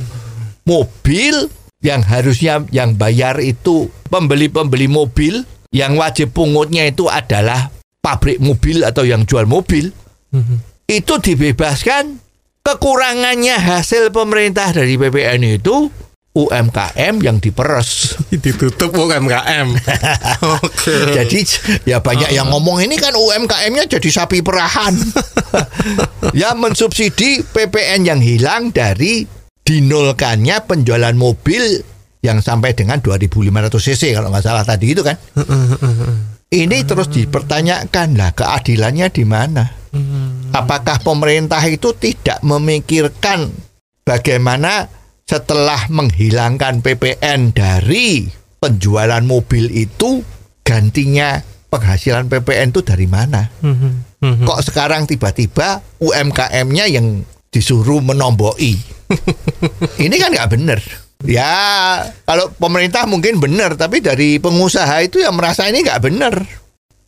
mobil 0.62 1.50
yang 1.82 2.00
harusnya 2.00 2.62
yang 2.70 2.94
bayar 2.94 3.42
itu 3.42 3.90
pembeli-pembeli 4.08 4.86
mobil 4.86 5.42
yang 5.74 5.98
wajib 5.98 6.32
pungutnya 6.32 6.86
itu 6.86 7.10
adalah 7.10 7.68
pabrik 8.00 8.38
mobil 8.38 8.86
atau 8.86 9.02
yang 9.02 9.26
jual 9.26 9.44
mobil 9.44 9.90
Mhm. 10.30 10.58
itu 10.90 11.14
dibebaskan 11.22 12.18
kekurangannya 12.66 13.62
hasil 13.62 14.10
pemerintah 14.10 14.74
dari 14.74 14.98
PPN 14.98 15.62
itu 15.62 15.86
UMKM 16.34 17.14
yang 17.22 17.38
diperes. 17.38 18.18
Ditutup 18.42 18.90
UMKM. 18.90 19.70
Jadi 21.16 21.40
ya 21.86 22.02
banyak 22.02 22.34
yang 22.34 22.50
ngomong 22.50 22.82
ini 22.82 22.98
kan 22.98 23.14
UMKM-nya 23.14 23.86
jadi 23.86 24.08
sapi 24.10 24.42
perahan. 24.42 24.92
ya 26.42 26.52
mensubsidi 26.58 27.40
PPN 27.40 28.04
yang 28.04 28.20
hilang 28.20 28.74
dari 28.74 29.24
dinolkannya 29.62 30.60
penjualan 30.66 31.16
mobil 31.16 31.80
yang 32.20 32.42
sampai 32.42 32.74
dengan 32.74 32.98
2500 33.00 33.70
cc 33.70 34.02
kalau 34.12 34.28
nggak 34.28 34.44
salah 34.44 34.66
tadi 34.66 34.92
itu 34.92 35.00
kan. 35.00 35.16
Ini 36.46 36.76
terus 36.84 37.08
dipertanyakan 37.10 38.08
lah 38.18 38.30
keadilannya 38.36 39.06
di 39.08 39.24
mana? 39.24 39.64
Apakah 40.56 41.04
pemerintah 41.04 41.60
itu 41.68 41.92
tidak 41.92 42.40
memikirkan 42.40 43.52
bagaimana 44.08 44.88
setelah 45.26 45.90
menghilangkan 45.92 46.80
PPN 46.80 47.52
dari 47.52 48.24
penjualan 48.56 49.20
mobil 49.20 49.68
itu 49.68 50.24
gantinya 50.64 51.44
penghasilan 51.68 52.30
PPN 52.32 52.72
itu 52.72 52.80
dari 52.80 53.04
mana? 53.04 53.52
Kok 54.48 54.60
sekarang 54.64 55.04
tiba-tiba 55.04 55.84
UMKM-nya 56.00 56.88
yang 56.88 57.20
disuruh 57.52 58.00
menomboi? 58.00 58.74
Ini 60.04 60.16
kan 60.16 60.30
nggak 60.32 60.50
benar. 60.56 60.80
Ya 61.24 61.52
kalau 62.28 62.52
pemerintah 62.56 63.08
mungkin 63.08 63.40
benar, 63.40 63.76
tapi 63.76 64.04
dari 64.04 64.36
pengusaha 64.36 65.00
itu 65.00 65.20
yang 65.24 65.32
merasa 65.32 65.64
ini 65.64 65.80
nggak 65.80 66.02
benar. 66.04 66.44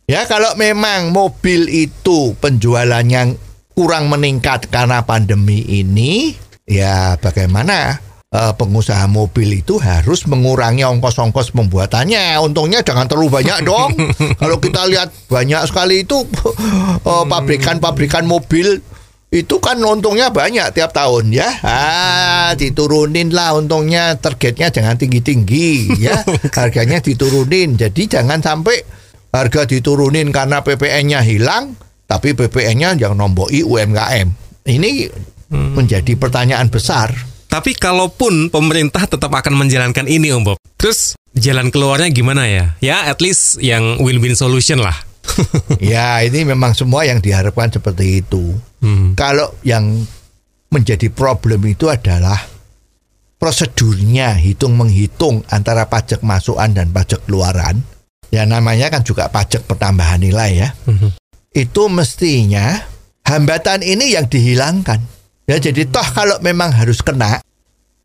Ya 0.09 0.25
kalau 0.25 0.57
memang 0.57 1.13
mobil 1.13 1.69
itu 1.69 2.33
penjualannya 2.41 3.37
kurang 3.77 4.09
meningkat 4.09 4.65
karena 4.73 5.05
pandemi 5.05 5.61
ini, 5.61 6.33
ya 6.65 7.13
bagaimana 7.21 8.01
eh, 8.33 8.53
pengusaha 8.57 9.05
mobil 9.05 9.61
itu 9.61 9.77
harus 9.77 10.25
mengurangi 10.25 10.81
ongkos-ongkos 10.81 11.53
pembuatannya. 11.53 12.41
Untungnya 12.41 12.81
jangan 12.81 13.05
terlalu 13.05 13.37
banyak 13.37 13.61
dong. 13.61 13.93
Kalau 14.41 14.57
kita 14.57 14.89
lihat 14.89 15.13
banyak 15.29 15.61
sekali 15.69 16.01
itu 16.01 16.25
eh, 17.05 17.25
pabrikan-pabrikan 17.29 18.25
mobil 18.25 18.81
itu 19.29 19.55
kan 19.61 19.77
untungnya 19.77 20.33
banyak 20.33 20.73
tiap 20.73 20.89
tahun 20.89 21.29
ya. 21.29 21.53
Ah, 21.61 22.49
diturunin 22.57 23.29
lah 23.29 23.53
untungnya 23.53 24.17
targetnya 24.17 24.73
jangan 24.73 24.97
tinggi-tinggi 24.97 26.01
ya. 26.01 26.25
Harganya 26.57 26.97
diturunin. 26.97 27.77
Jadi 27.77 28.09
jangan 28.09 28.41
sampai 28.41 28.97
harga 29.29 29.69
diturunin 29.69 30.33
karena 30.33 30.61
PPN-nya 30.65 31.21
hilang 31.21 31.77
tapi 32.09 32.33
PPN-nya 32.33 32.97
yang 32.97 33.13
nomboi 33.13 33.61
UMKM. 33.61 34.27
Ini 34.65 34.89
menjadi 35.53 36.13
pertanyaan 36.17 36.69
besar. 36.69 37.13
Tapi 37.49 37.73
kalaupun 37.73 38.53
pemerintah 38.53 39.09
tetap 39.09 39.33
akan 39.33 39.57
menjalankan 39.57 40.05
ini 40.05 40.29
Om 40.29 40.53
Bob, 40.53 40.57
terus 40.77 41.17
jalan 41.33 41.73
keluarnya 41.73 42.13
gimana 42.13 42.45
ya? 42.45 42.77
Ya 42.77 43.09
at 43.09 43.17
least 43.25 43.57
yang 43.57 43.97
win-win 43.97 44.37
solution 44.37 44.77
lah. 44.77 44.93
ya 45.81 46.21
ini 46.21 46.45
memang 46.45 46.77
semua 46.77 47.09
yang 47.09 47.17
diharapkan 47.17 47.73
seperti 47.73 48.21
itu. 48.21 48.53
Hmm. 48.85 49.17
Kalau 49.17 49.49
yang 49.65 50.05
menjadi 50.69 51.09
problem 51.09 51.65
itu 51.65 51.89
adalah 51.89 52.37
prosedurnya 53.41 54.37
hitung 54.37 54.77
menghitung 54.77 55.41
antara 55.49 55.89
pajak 55.89 56.21
masukan 56.21 56.69
dan 56.69 56.93
pajak 56.93 57.25
keluaran. 57.25 57.81
Ya 58.29 58.45
namanya 58.45 58.93
kan 58.93 59.01
juga 59.01 59.29
pajak 59.29 59.65
pertambahan 59.65 60.21
nilai 60.21 60.51
ya. 60.53 60.69
Mhm. 60.85 61.17
Itu 61.53 61.89
mestinya 61.89 62.85
hambatan 63.25 63.81
ini 63.81 64.13
yang 64.13 64.29
dihilangkan. 64.29 65.01
Ya 65.49 65.57
jadi 65.57 65.89
toh 65.89 66.05
kalau 66.13 66.37
memang 66.45 66.69
harus 66.69 67.01
kena, 67.01 67.41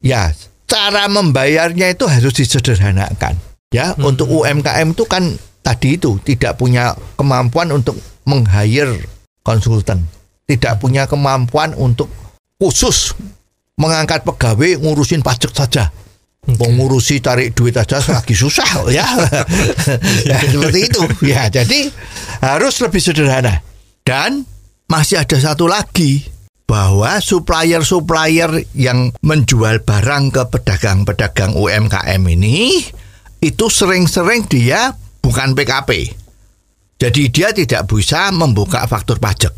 ya 0.00 0.32
cara 0.64 1.04
membayarnya 1.12 1.92
itu 1.92 2.08
harus 2.08 2.32
disederhanakan. 2.32 3.36
Ya 3.68 3.92
untuk 4.00 4.32
UMKM 4.32 4.96
itu 4.96 5.04
kan 5.04 5.36
tadi 5.60 6.00
itu 6.00 6.16
tidak 6.24 6.56
punya 6.56 6.96
kemampuan 7.20 7.68
untuk 7.68 8.00
meng-hire 8.24 9.04
konsultan, 9.44 10.08
tidak 10.48 10.80
punya 10.80 11.04
kemampuan 11.04 11.76
untuk 11.76 12.08
khusus 12.56 13.12
mengangkat 13.76 14.24
pegawai 14.24 14.80
ngurusin 14.80 15.20
pajak 15.20 15.52
saja. 15.52 15.92
Mengurusi 16.44 17.24
tarik 17.24 17.56
duit 17.56 17.72
aja 17.72 17.98
lagi 18.04 18.36
susah 18.36 18.84
ya. 18.92 19.06
ya 20.28 20.38
seperti 20.44 20.80
itu. 20.92 21.02
Ya, 21.24 21.48
jadi 21.48 21.88
harus 22.44 22.78
lebih 22.84 23.00
sederhana. 23.00 23.64
Dan 24.04 24.44
masih 24.84 25.24
ada 25.24 25.40
satu 25.40 25.64
lagi 25.64 26.34
bahwa 26.64 27.20
supplier-supplier 27.20 28.68
yang 28.76 29.12
menjual 29.20 29.84
barang 29.84 30.24
ke 30.32 30.42
pedagang-pedagang 30.48 31.52
UMKM 31.56 32.22
ini 32.24 32.80
itu 33.44 33.66
sering-sering 33.68 34.48
dia 34.48 34.92
bukan 35.20 35.52
PKP. 35.52 36.12
Jadi 36.96 37.22
dia 37.28 37.52
tidak 37.52 37.84
bisa 37.88 38.32
membuka 38.32 38.88
faktur 38.88 39.20
pajak. 39.20 39.52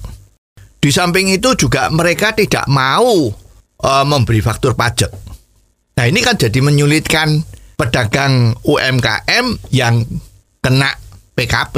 Di 0.83 0.91
samping 0.91 1.31
itu 1.31 1.55
juga 1.55 1.91
mereka 1.91 2.35
tidak 2.35 2.67
mau 2.67 3.31
eh, 3.83 4.05
memberi 4.07 4.43
faktur 4.43 4.75
pajak. 4.75 5.26
Nah 5.97 6.05
ini 6.05 6.21
kan 6.21 6.37
jadi 6.37 6.61
menyulitkan 6.61 7.41
pedagang 7.81 8.53
UMKM 8.65 9.73
yang 9.73 10.05
kena 10.61 10.93
PKP. 11.33 11.77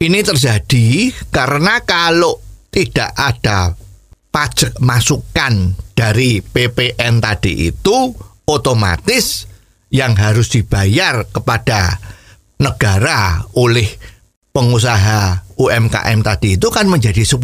Ini 0.00 0.18
terjadi 0.26 1.14
karena 1.30 1.78
kalau 1.86 2.34
tidak 2.74 3.14
ada 3.14 3.74
pajak 4.34 4.78
masukan 4.82 5.78
dari 5.94 6.42
PPN 6.42 7.22
tadi 7.22 7.70
itu 7.70 8.10
otomatis 8.50 9.46
yang 9.94 10.18
harus 10.18 10.50
dibayar 10.50 11.26
kepada 11.30 11.98
negara 12.58 13.46
oleh 13.54 13.86
pengusaha 14.50 15.46
UMKM 15.54 16.18
tadi 16.26 16.58
itu 16.58 16.68
kan 16.70 16.90
menjadi 16.90 17.22
10%. 17.22 17.38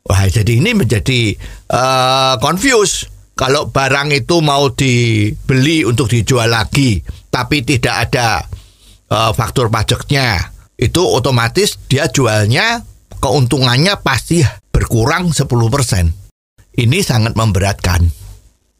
Wah, 0.00 0.24
jadi 0.26 0.52
ini 0.58 0.70
menjadi 0.74 1.34
uh, 1.70 2.34
confuse. 2.38 3.09
Kalau 3.40 3.72
barang 3.72 4.12
itu 4.12 4.44
mau 4.44 4.68
dibeli 4.68 5.80
untuk 5.80 6.12
dijual 6.12 6.52
lagi, 6.52 7.00
tapi 7.32 7.64
tidak 7.64 8.12
ada 8.12 8.44
uh, 9.08 9.32
faktur 9.32 9.72
pajaknya, 9.72 10.52
itu 10.76 11.00
otomatis 11.00 11.80
dia 11.88 12.12
jualnya 12.12 12.84
keuntungannya 13.16 13.96
pasti 14.04 14.44
berkurang 14.68 15.32
10%. 15.32 15.48
Ini 16.84 16.98
sangat 17.00 17.32
memberatkan. 17.32 18.04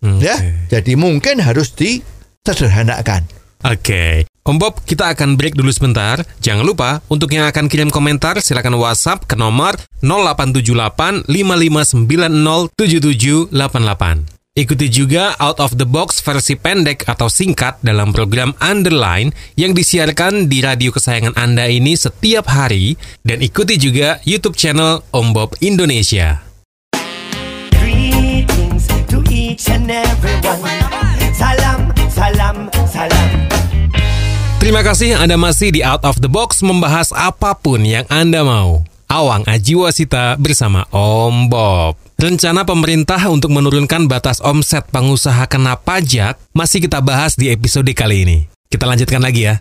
Oke. 0.05 0.21
Ya, 0.21 0.37
jadi 0.69 0.93
mungkin 0.93 1.41
harus 1.41 1.73
disederhanakan. 1.73 3.25
Oke. 3.65 4.29
Om 4.45 4.57
Bob, 4.61 4.85
kita 4.85 5.13
akan 5.13 5.41
break 5.41 5.57
dulu 5.57 5.73
sebentar. 5.73 6.21
Jangan 6.45 6.65
lupa, 6.69 7.01
untuk 7.13 7.33
yang 7.33 7.49
akan 7.49 7.69
kirim 7.69 7.89
komentar, 7.93 8.41
silakan 8.45 8.77
WhatsApp 8.77 9.25
ke 9.25 9.37
nomor 9.41 9.77
0878 10.05 11.29
5590 11.29 12.73
7788. 12.77 14.40
Ikuti 14.61 14.93
juga 14.93 15.33
Out 15.41 15.57
of 15.57 15.81
the 15.81 15.89
Box 15.89 16.21
versi 16.21 16.53
pendek 16.53 17.09
atau 17.09 17.33
singkat 17.33 17.81
dalam 17.81 18.13
program 18.13 18.53
Underline 18.61 19.33
yang 19.57 19.73
disiarkan 19.73 20.53
di 20.53 20.61
radio 20.61 20.93
kesayangan 20.93 21.33
Anda 21.33 21.65
ini 21.65 21.97
setiap 21.97 22.45
hari 22.45 23.01
dan 23.25 23.41
ikuti 23.41 23.81
juga 23.81 24.21
YouTube 24.29 24.61
channel 24.61 25.01
Om 25.17 25.33
Bob 25.33 25.57
Indonesia. 25.65 26.45
Greetings 27.73 28.85
to 29.09 29.25
each 29.33 29.65
and 29.73 29.89
everyone. 29.89 30.61
Salam, 31.33 31.97
salam, 32.13 32.69
salam. 32.85 33.29
Terima 34.61 34.85
kasih 34.85 35.17
Anda 35.17 35.41
masih 35.41 35.73
di 35.73 35.81
Out 35.81 36.05
of 36.05 36.21
the 36.21 36.29
Box 36.29 36.61
membahas 36.61 37.17
apa 37.17 37.57
pun 37.57 37.81
yang 37.81 38.05
Anda 38.13 38.45
mau. 38.45 38.85
Awang 39.09 39.49
Ajiwasita 39.49 40.37
bersama 40.37 40.85
Om 40.93 41.49
Bob. 41.49 42.10
Rencana 42.21 42.69
pemerintah 42.69 43.17
untuk 43.33 43.49
menurunkan 43.49 44.05
batas 44.05 44.45
omset 44.45 44.85
pengusaha 44.93 45.49
kena 45.49 45.81
pajak 45.81 46.37
masih 46.53 46.85
kita 46.85 47.01
bahas 47.01 47.33
di 47.33 47.49
episode 47.49 47.89
kali 47.97 48.29
ini. 48.29 48.39
Kita 48.69 48.85
lanjutkan 48.85 49.25
lagi 49.25 49.49
ya. 49.49 49.57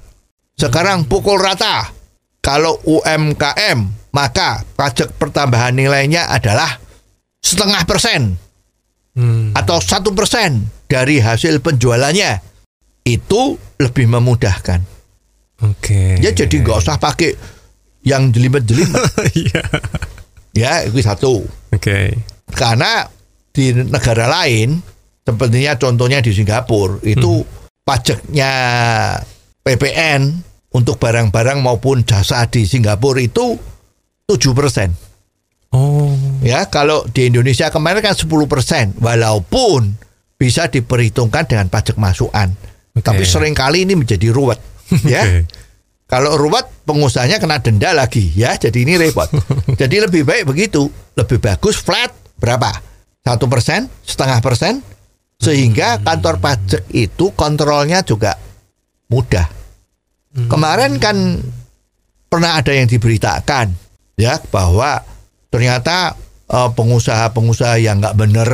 Sekarang 0.60 1.08
pukul 1.08 1.40
rata. 1.40 1.88
Kalau 2.44 2.84
UMKM, 2.84 4.12
maka 4.12 4.68
pajak 4.76 5.16
pertambahan 5.16 5.72
nilainya 5.72 6.28
adalah 6.28 6.84
setengah 7.40 7.88
persen 7.88 8.36
Hmm, 9.16 9.52
atau 9.56 9.80
satu 9.80 10.12
persen 10.12 10.68
dari 10.88 11.24
hasil 11.24 11.64
penjualannya. 11.64 12.44
Itu 13.08 13.56
lebih 13.80 14.12
memudahkan. 14.12 14.80
Oke. 15.64 16.20
Ya 16.20 16.36
jadi 16.36 16.60
nggak 16.60 16.78
usah 16.80 17.00
pakai 17.00 17.40
yang 18.04 18.36
jelimet-jelimet. 18.36 19.00
Iya. 19.48 19.64
ya, 20.52 20.72
itu 20.88 21.00
satu. 21.04 21.44
Oke. 21.72 22.16
Karena 22.54 23.06
di 23.50 23.74
negara 23.74 24.26
lain, 24.30 24.80
sepertinya 25.26 25.74
contohnya 25.78 26.20
di 26.24 26.32
Singapura, 26.34 27.02
itu 27.06 27.44
pajaknya 27.84 28.52
PPN 29.66 30.22
untuk 30.74 31.02
barang-barang 31.02 31.60
maupun 31.66 32.06
jasa 32.06 32.46
di 32.46 32.66
Singapura 32.66 33.22
itu 33.22 33.58
7 34.30 34.54
persen. 34.54 34.94
Oh. 35.74 36.14
Ya, 36.42 36.66
kalau 36.70 37.06
di 37.10 37.30
Indonesia 37.30 37.70
kemarin 37.70 38.02
kan 38.02 38.18
10 38.18 38.26
persen, 38.50 38.94
walaupun 38.98 39.98
bisa 40.40 40.70
diperhitungkan 40.70 41.46
dengan 41.50 41.68
pajak 41.70 41.98
masukan. 41.98 42.54
Oke. 42.96 43.06
Tapi 43.06 43.24
sering 43.26 43.54
kali 43.54 43.86
ini 43.86 43.94
menjadi 43.98 44.30
ruwet, 44.34 44.62
ya. 45.06 45.46
Kalau 46.10 46.42
ruwet 46.42 46.66
pengusahanya 46.90 47.38
kena 47.38 47.62
denda 47.62 47.94
lagi, 47.94 48.34
ya. 48.34 48.58
Jadi 48.58 48.82
ini 48.82 48.98
repot. 48.98 49.30
Jadi 49.82 50.02
lebih 50.02 50.26
baik 50.26 50.50
begitu, 50.50 50.90
lebih 51.14 51.38
bagus 51.38 51.78
flat 51.78 52.10
berapa? 52.40 52.72
Satu 53.22 53.46
persen, 53.52 53.92
setengah 54.02 54.40
persen, 54.40 54.82
sehingga 55.40 56.04
kantor 56.04 56.44
pajak 56.44 56.84
itu 56.92 57.32
kontrolnya 57.36 58.04
juga 58.04 58.36
mudah. 59.08 59.48
Kemarin 60.30 61.02
kan 61.02 61.40
pernah 62.30 62.62
ada 62.62 62.70
yang 62.70 62.86
diberitakan 62.86 63.74
ya 64.20 64.38
bahwa 64.54 65.02
ternyata 65.50 66.14
eh, 66.46 66.70
pengusaha-pengusaha 66.76 67.76
yang 67.82 68.04
nggak 68.04 68.18
bener, 68.20 68.52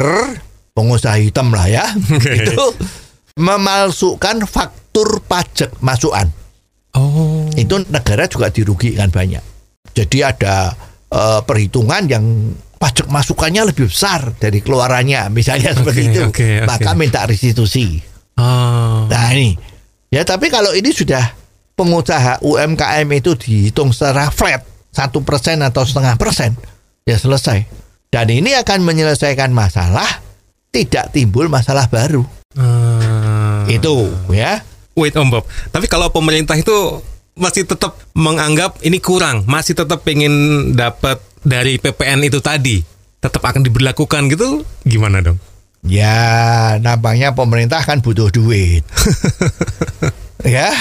pengusaha 0.72 1.20
hitam 1.20 1.52
lah 1.52 1.68
ya, 1.68 1.86
itu 2.40 2.66
memalsukan 3.36 4.48
faktur 4.48 5.20
pajak 5.28 5.76
masukan. 5.84 6.32
Oh. 6.96 7.52
Itu 7.60 7.84
negara 7.92 8.32
juga 8.32 8.48
dirugikan 8.48 9.12
banyak. 9.12 9.44
Jadi 9.92 10.24
ada 10.24 10.72
eh, 11.12 11.42
perhitungan 11.44 12.08
yang 12.08 12.24
pajak 12.76 13.08
masukannya 13.08 13.72
lebih 13.72 13.88
besar 13.88 14.36
dari 14.36 14.60
keluarannya, 14.60 15.32
misalnya 15.32 15.72
seperti 15.74 16.02
Oke, 16.06 16.12
itu, 16.12 16.22
oke, 16.28 16.50
oke. 16.64 16.68
maka 16.68 16.92
minta 16.94 17.24
restitusi. 17.24 18.00
Oh. 18.36 19.08
Nah 19.08 19.32
ini, 19.32 19.56
ya 20.12 20.28
tapi 20.28 20.52
kalau 20.52 20.76
ini 20.76 20.92
sudah 20.92 21.24
pengusaha 21.76 22.44
UMKM 22.44 23.08
itu 23.16 23.36
dihitung 23.36 23.96
secara 23.96 24.28
flat 24.32 24.64
satu 24.92 25.24
persen 25.24 25.64
atau 25.64 25.84
setengah 25.84 26.16
persen, 26.20 26.56
ya 27.08 27.16
selesai. 27.16 27.68
Dan 28.12 28.32
ini 28.32 28.56
akan 28.56 28.84
menyelesaikan 28.84 29.52
masalah, 29.52 30.08
tidak 30.72 31.12
timbul 31.12 31.52
masalah 31.52 31.88
baru. 31.92 32.24
Ah. 32.56 33.68
Itu 33.68 34.08
ya. 34.32 34.64
Wait 34.96 35.12
Om 35.12 35.28
Bob, 35.28 35.44
tapi 35.76 35.92
kalau 35.92 36.08
pemerintah 36.08 36.56
itu 36.56 37.04
masih 37.36 37.68
tetap 37.68 38.00
menganggap 38.16 38.80
ini 38.88 39.04
kurang, 39.04 39.44
masih 39.44 39.76
tetap 39.76 40.08
pengen 40.08 40.72
dapat 40.72 41.20
dari 41.46 41.78
PPN 41.78 42.26
itu 42.26 42.42
tadi, 42.42 42.82
tetap 43.22 43.46
akan 43.46 43.62
diberlakukan 43.62 44.28
gitu, 44.34 44.66
gimana 44.84 45.22
dong? 45.22 45.38
Ya, 45.86 46.82
nampaknya 46.82 47.38
pemerintah 47.38 47.86
kan 47.86 48.02
butuh 48.02 48.34
duit. 48.34 48.82
ya, 50.42 50.74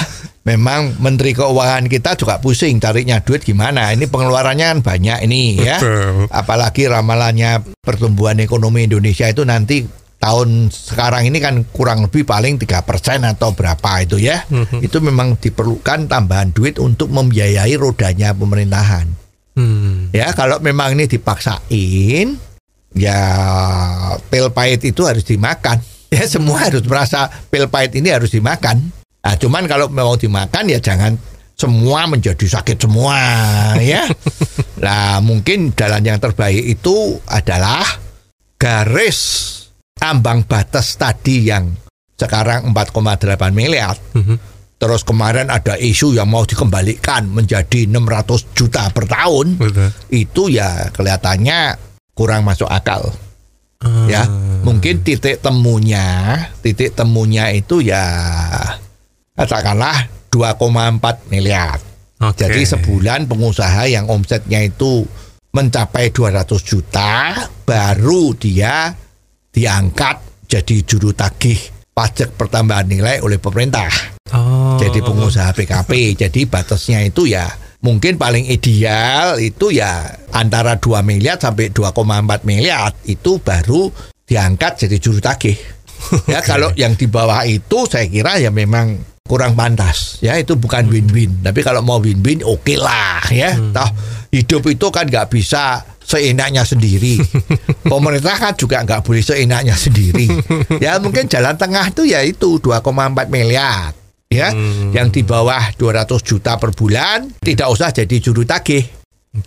memang 0.48 0.96
Menteri 0.96 1.36
Keuangan 1.36 1.92
kita 1.92 2.16
juga 2.16 2.40
pusing 2.40 2.80
carinya 2.80 3.20
duit 3.20 3.44
gimana. 3.44 3.92
Ini 3.92 4.08
pengeluarannya 4.08 4.64
kan 4.64 4.80
banyak 4.80 5.18
ini 5.28 5.60
ya. 5.60 5.76
Betul. 5.76 6.32
Apalagi 6.32 6.88
ramalannya 6.88 7.64
pertumbuhan 7.84 8.40
ekonomi 8.40 8.88
Indonesia 8.88 9.28
itu 9.28 9.44
nanti 9.44 9.84
tahun 10.16 10.72
sekarang 10.72 11.28
ini 11.28 11.36
kan 11.36 11.68
kurang 11.68 12.08
lebih 12.08 12.24
paling 12.24 12.56
3% 12.56 12.80
atau 13.28 13.52
berapa 13.52 13.90
itu 14.00 14.16
ya. 14.16 14.48
Itu 14.80 15.04
memang 15.04 15.36
diperlukan 15.36 16.08
tambahan 16.08 16.56
duit 16.56 16.80
untuk 16.80 17.12
membiayai 17.12 17.76
rodanya 17.76 18.32
pemerintahan. 18.32 19.23
Hmm. 19.54 20.10
Ya, 20.10 20.34
kalau 20.34 20.58
memang 20.58 20.98
ini 20.98 21.06
dipaksain, 21.06 22.38
ya 22.94 23.20
pil 24.30 24.50
pahit 24.50 24.82
itu 24.86 25.02
harus 25.06 25.24
dimakan. 25.26 25.80
Ya, 26.14 26.30
semua 26.30 26.70
harus 26.70 26.86
merasa 26.86 27.26
pil 27.50 27.66
pahit 27.66 27.98
ini 27.98 28.06
harus 28.06 28.30
dimakan. 28.30 28.94
Nah, 29.18 29.34
cuman 29.34 29.66
kalau 29.66 29.90
mau 29.90 30.14
dimakan 30.14 30.70
ya 30.70 30.78
jangan 30.78 31.18
semua 31.58 32.06
menjadi 32.06 32.46
sakit 32.54 32.86
semua, 32.86 33.18
ya. 33.82 34.06
Nah, 34.78 35.18
mungkin 35.18 35.74
jalan 35.74 36.06
yang 36.06 36.22
terbaik 36.22 36.62
itu 36.70 37.18
adalah 37.26 37.82
garis 38.54 39.18
ambang 40.06 40.46
batas 40.46 40.94
tadi 40.94 41.50
yang 41.50 41.74
sekarang 42.14 42.70
4,8 42.70 43.50
miliar. 43.50 43.98
Mhm. 44.14 44.53
Terus 44.84 45.00
kemarin 45.00 45.48
ada 45.48 45.80
isu 45.80 46.12
yang 46.12 46.28
mau 46.28 46.44
dikembalikan 46.44 47.24
menjadi 47.24 47.88
600 47.88 48.52
juta 48.52 48.92
per 48.92 49.08
tahun 49.08 49.56
Betul. 49.56 49.88
itu 50.12 50.42
ya 50.52 50.92
kelihatannya 50.92 51.80
kurang 52.12 52.44
masuk 52.44 52.68
akal 52.68 53.16
Ah. 53.84 54.08
ya 54.08 54.22
mungkin 54.64 55.04
titik 55.04 55.44
temunya 55.44 56.40
titik 56.64 56.96
temunya 56.96 57.52
itu 57.52 57.84
ya 57.84 58.00
katakanlah 59.36 60.08
2,4 60.32 61.28
miliar 61.28 61.76
Oke. 62.24 62.48
jadi 62.48 62.64
sebulan 62.64 63.28
pengusaha 63.28 63.84
yang 63.84 64.08
omsetnya 64.08 64.64
itu 64.64 65.04
mencapai 65.52 66.08
200 66.10 66.48
juta 66.64 67.36
baru 67.68 68.32
dia 68.32 68.96
diangkat 69.52 70.48
jadi 70.48 70.76
juru 70.88 71.12
tagih 71.12 71.60
pajak 71.92 72.32
pertambahan 72.40 72.88
nilai 72.88 73.20
oleh 73.20 73.36
pemerintah 73.36 74.13
Oh. 74.34 74.80
jadi 74.80 75.04
pengusaha 75.04 75.52
PKP. 75.52 76.16
Jadi 76.16 76.40
batasnya 76.48 77.04
itu 77.04 77.28
ya 77.28 77.44
mungkin 77.84 78.16
paling 78.16 78.48
ideal 78.48 79.36
itu 79.36 79.68
ya 79.68 80.08
antara 80.32 80.80
2 80.80 81.04
miliar 81.04 81.36
sampai 81.36 81.68
2,4 81.68 82.48
miliar. 82.48 82.96
Itu 83.04 83.38
baru 83.44 83.92
diangkat 84.24 84.88
jadi 84.88 84.96
juru 84.96 85.20
tagih. 85.20 85.56
Ya 86.28 86.44
kalau 86.44 86.68
yang 86.76 87.00
di 87.00 87.08
bawah 87.08 87.48
itu 87.48 87.88
saya 87.88 88.04
kira 88.04 88.36
ya 88.36 88.52
memang 88.52 89.00
kurang 89.24 89.56
pantas. 89.56 90.20
Ya 90.20 90.36
itu 90.36 90.52
bukan 90.52 90.88
win-win. 90.92 91.40
Tapi 91.40 91.64
kalau 91.64 91.80
mau 91.80 91.96
win-win 91.96 92.44
oke 92.44 92.76
lah 92.76 93.24
ya. 93.32 93.56
Toh 93.56 93.88
hidup 94.28 94.66
itu 94.68 94.86
kan 94.92 95.08
nggak 95.08 95.32
bisa 95.32 95.80
seenaknya 96.04 96.60
sendiri. 96.66 97.16
Pemerintah 97.92 98.36
kan 98.36 98.52
juga 98.52 98.84
nggak 98.84 99.00
boleh 99.00 99.24
seenaknya 99.24 99.76
sendiri. 99.76 100.28
Ya 100.84 101.00
mungkin 101.00 101.24
jalan 101.30 101.56
tengah 101.56 101.88
itu 101.88 102.04
ya 102.04 102.20
itu 102.20 102.60
2,4 102.60 102.84
miliar 103.32 104.03
ya 104.32 104.50
yang 104.90 105.08
di 105.12 105.22
bawah 105.22 105.74
200 105.76 106.10
juta 106.24 106.58
per 106.58 106.74
bulan 106.74 107.30
tidak 107.40 107.68
usah 107.70 107.90
jadi 107.94 108.16
juru 108.18 108.42
tagih. 108.44 108.84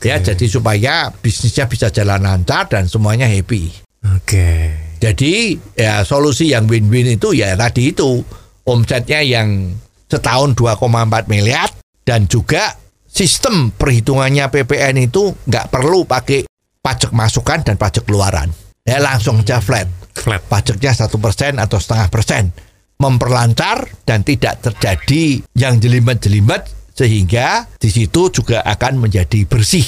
Ya 0.04 0.20
jadi 0.20 0.46
supaya 0.52 1.16
bisnisnya 1.16 1.72
bisa 1.72 1.88
jalan 1.88 2.28
lancar 2.28 2.68
dan 2.68 2.92
semuanya 2.92 3.28
happy. 3.28 3.72
Oke. 4.08 4.72
jadi 5.04 5.58
ya 5.76 6.06
solusi 6.08 6.54
yang 6.54 6.70
win-win 6.70 7.20
itu 7.20 7.36
ya 7.36 7.58
tadi 7.60 7.92
itu 7.92 8.24
omsetnya 8.64 9.20
yang 9.20 9.76
setahun 10.08 10.56
2,4 10.56 11.28
miliar 11.28 11.68
dan 12.08 12.26
juga 12.32 12.78
sistem 13.08 13.74
perhitungannya 13.74 14.48
PPN 14.48 15.12
itu 15.12 15.36
nggak 15.44 15.68
perlu 15.74 16.08
pakai 16.08 16.48
pajak 16.80 17.12
masukan 17.12 17.68
dan 17.68 17.76
pajak 17.76 18.08
keluaran. 18.08 18.48
Ya 18.88 19.04
langsung 19.04 19.44
aja 19.44 19.60
flat. 19.60 19.92
Flat. 20.16 20.42
pajaknya 20.48 20.96
satu 20.96 21.22
persen 21.22 21.62
atau 21.62 21.78
setengah 21.78 22.08
persen 22.10 22.50
memperlancar 22.98 23.90
dan 24.04 24.26
tidak 24.26 24.62
terjadi 24.62 25.42
yang 25.54 25.78
jelimet-jelimet 25.78 26.66
sehingga 26.98 27.70
di 27.78 27.90
situ 27.94 28.34
juga 28.34 28.66
akan 28.66 29.06
menjadi 29.06 29.46
bersih 29.46 29.86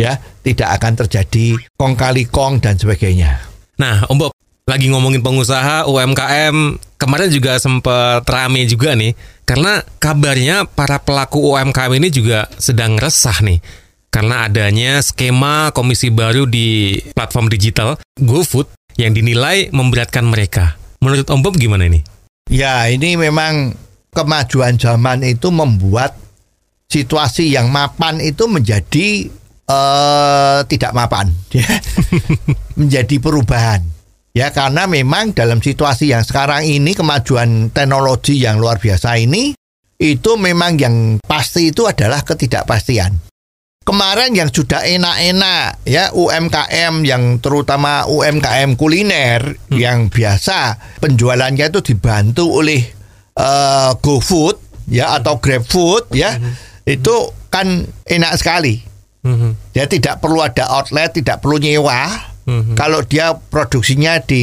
ya 0.00 0.16
tidak 0.40 0.80
akan 0.80 0.92
terjadi 1.04 1.60
kong 1.76 1.94
kali 1.96 2.24
kong 2.28 2.64
dan 2.64 2.80
sebagainya 2.80 3.56
Nah, 3.76 4.08
Om 4.08 4.16
Bob, 4.16 4.32
lagi 4.64 4.88
ngomongin 4.88 5.20
pengusaha 5.20 5.84
UMKM, 5.84 6.80
kemarin 6.96 7.28
juga 7.28 7.60
sempat 7.60 8.24
rame 8.24 8.64
juga 8.64 8.96
nih, 8.96 9.12
karena 9.44 9.84
kabarnya 10.00 10.64
para 10.64 10.96
pelaku 10.96 11.52
UMKM 11.52 11.92
ini 12.00 12.08
juga 12.08 12.48
sedang 12.56 12.96
resah 12.96 13.36
nih. 13.44 13.60
Karena 14.08 14.48
adanya 14.48 15.04
skema 15.04 15.76
komisi 15.76 16.08
baru 16.08 16.48
di 16.48 16.96
platform 17.12 17.52
digital 17.52 18.00
GoFood 18.16 18.96
yang 18.96 19.12
dinilai 19.12 19.68
memberatkan 19.76 20.24
mereka. 20.24 20.80
Menurut 21.04 21.28
Om 21.28 21.44
Bob 21.44 21.60
gimana 21.60 21.84
ini? 21.84 22.00
Ya, 22.46 22.86
ini 22.86 23.18
memang 23.18 23.74
kemajuan 24.14 24.78
zaman 24.78 25.26
itu 25.26 25.50
membuat 25.50 26.14
situasi 26.86 27.50
yang 27.50 27.74
mapan 27.74 28.22
itu 28.22 28.46
menjadi 28.46 29.26
eh 29.66 30.58
tidak 30.70 30.92
mapan, 30.94 31.34
ya. 31.56 31.66
menjadi 32.78 33.18
perubahan. 33.18 33.82
Ya, 34.30 34.52
karena 34.52 34.86
memang 34.86 35.32
dalam 35.32 35.58
situasi 35.58 36.12
yang 36.12 36.22
sekarang 36.22 36.68
ini 36.68 36.92
kemajuan 36.92 37.72
teknologi 37.72 38.36
yang 38.38 38.60
luar 38.60 38.78
biasa 38.78 39.16
ini 39.16 39.56
itu 39.96 40.30
memang 40.36 40.76
yang 40.76 40.94
pasti 41.24 41.72
itu 41.72 41.88
adalah 41.88 42.20
ketidakpastian. 42.22 43.16
Kemarin 43.86 44.34
yang 44.34 44.50
sudah 44.50 44.82
enak-enak 44.82 45.86
ya 45.86 46.10
UMKM 46.10 47.06
yang 47.06 47.38
terutama 47.38 48.02
UMKM 48.10 48.74
kuliner 48.74 49.54
yang 49.70 50.10
biasa 50.10 50.74
penjualannya 50.98 51.70
itu 51.70 51.94
dibantu 51.94 52.50
oleh 52.50 52.82
eh, 53.38 53.90
GoFood 54.02 54.90
ya 54.90 55.14
atau 55.22 55.38
GrabFood 55.38 56.10
ya 56.18 56.34
itu 56.82 57.14
kan 57.50 57.86
enak 58.06 58.32
sekali. 58.38 58.82
Mhm. 59.26 59.74
Dia 59.74 59.90
tidak 59.90 60.22
perlu 60.22 60.38
ada 60.42 60.70
outlet, 60.70 61.10
tidak 61.14 61.42
perlu 61.42 61.58
nyewa. 61.58 62.10
Mhm. 62.46 62.78
Kalau 62.78 63.02
dia 63.02 63.34
produksinya 63.34 64.22
di 64.22 64.42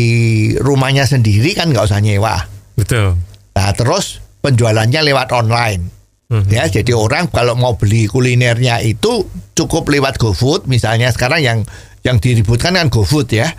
rumahnya 0.60 1.08
sendiri 1.08 1.56
kan 1.56 1.72
nggak 1.72 1.88
usah 1.88 2.04
nyewa. 2.04 2.48
Betul. 2.76 3.16
Nah 3.56 3.72
terus 3.76 4.20
penjualannya 4.44 5.00
lewat 5.08 5.32
online. 5.32 6.03
Mhm. 6.32 6.50
Ya, 6.50 6.64
jadi 6.66 6.96
orang 6.96 7.30
kalau 7.30 7.54
mau 7.54 7.76
beli 7.76 8.08
kulinernya 8.08 8.80
itu 8.82 9.28
cukup 9.54 9.92
lewat 9.92 10.18
GoFood. 10.18 10.66
Misalnya 10.72 11.12
sekarang 11.12 11.42
yang 11.44 11.60
yang 12.04 12.20
diributkan 12.20 12.76
kan 12.76 12.88
GoFood 12.92 13.28
ya. 13.32 13.54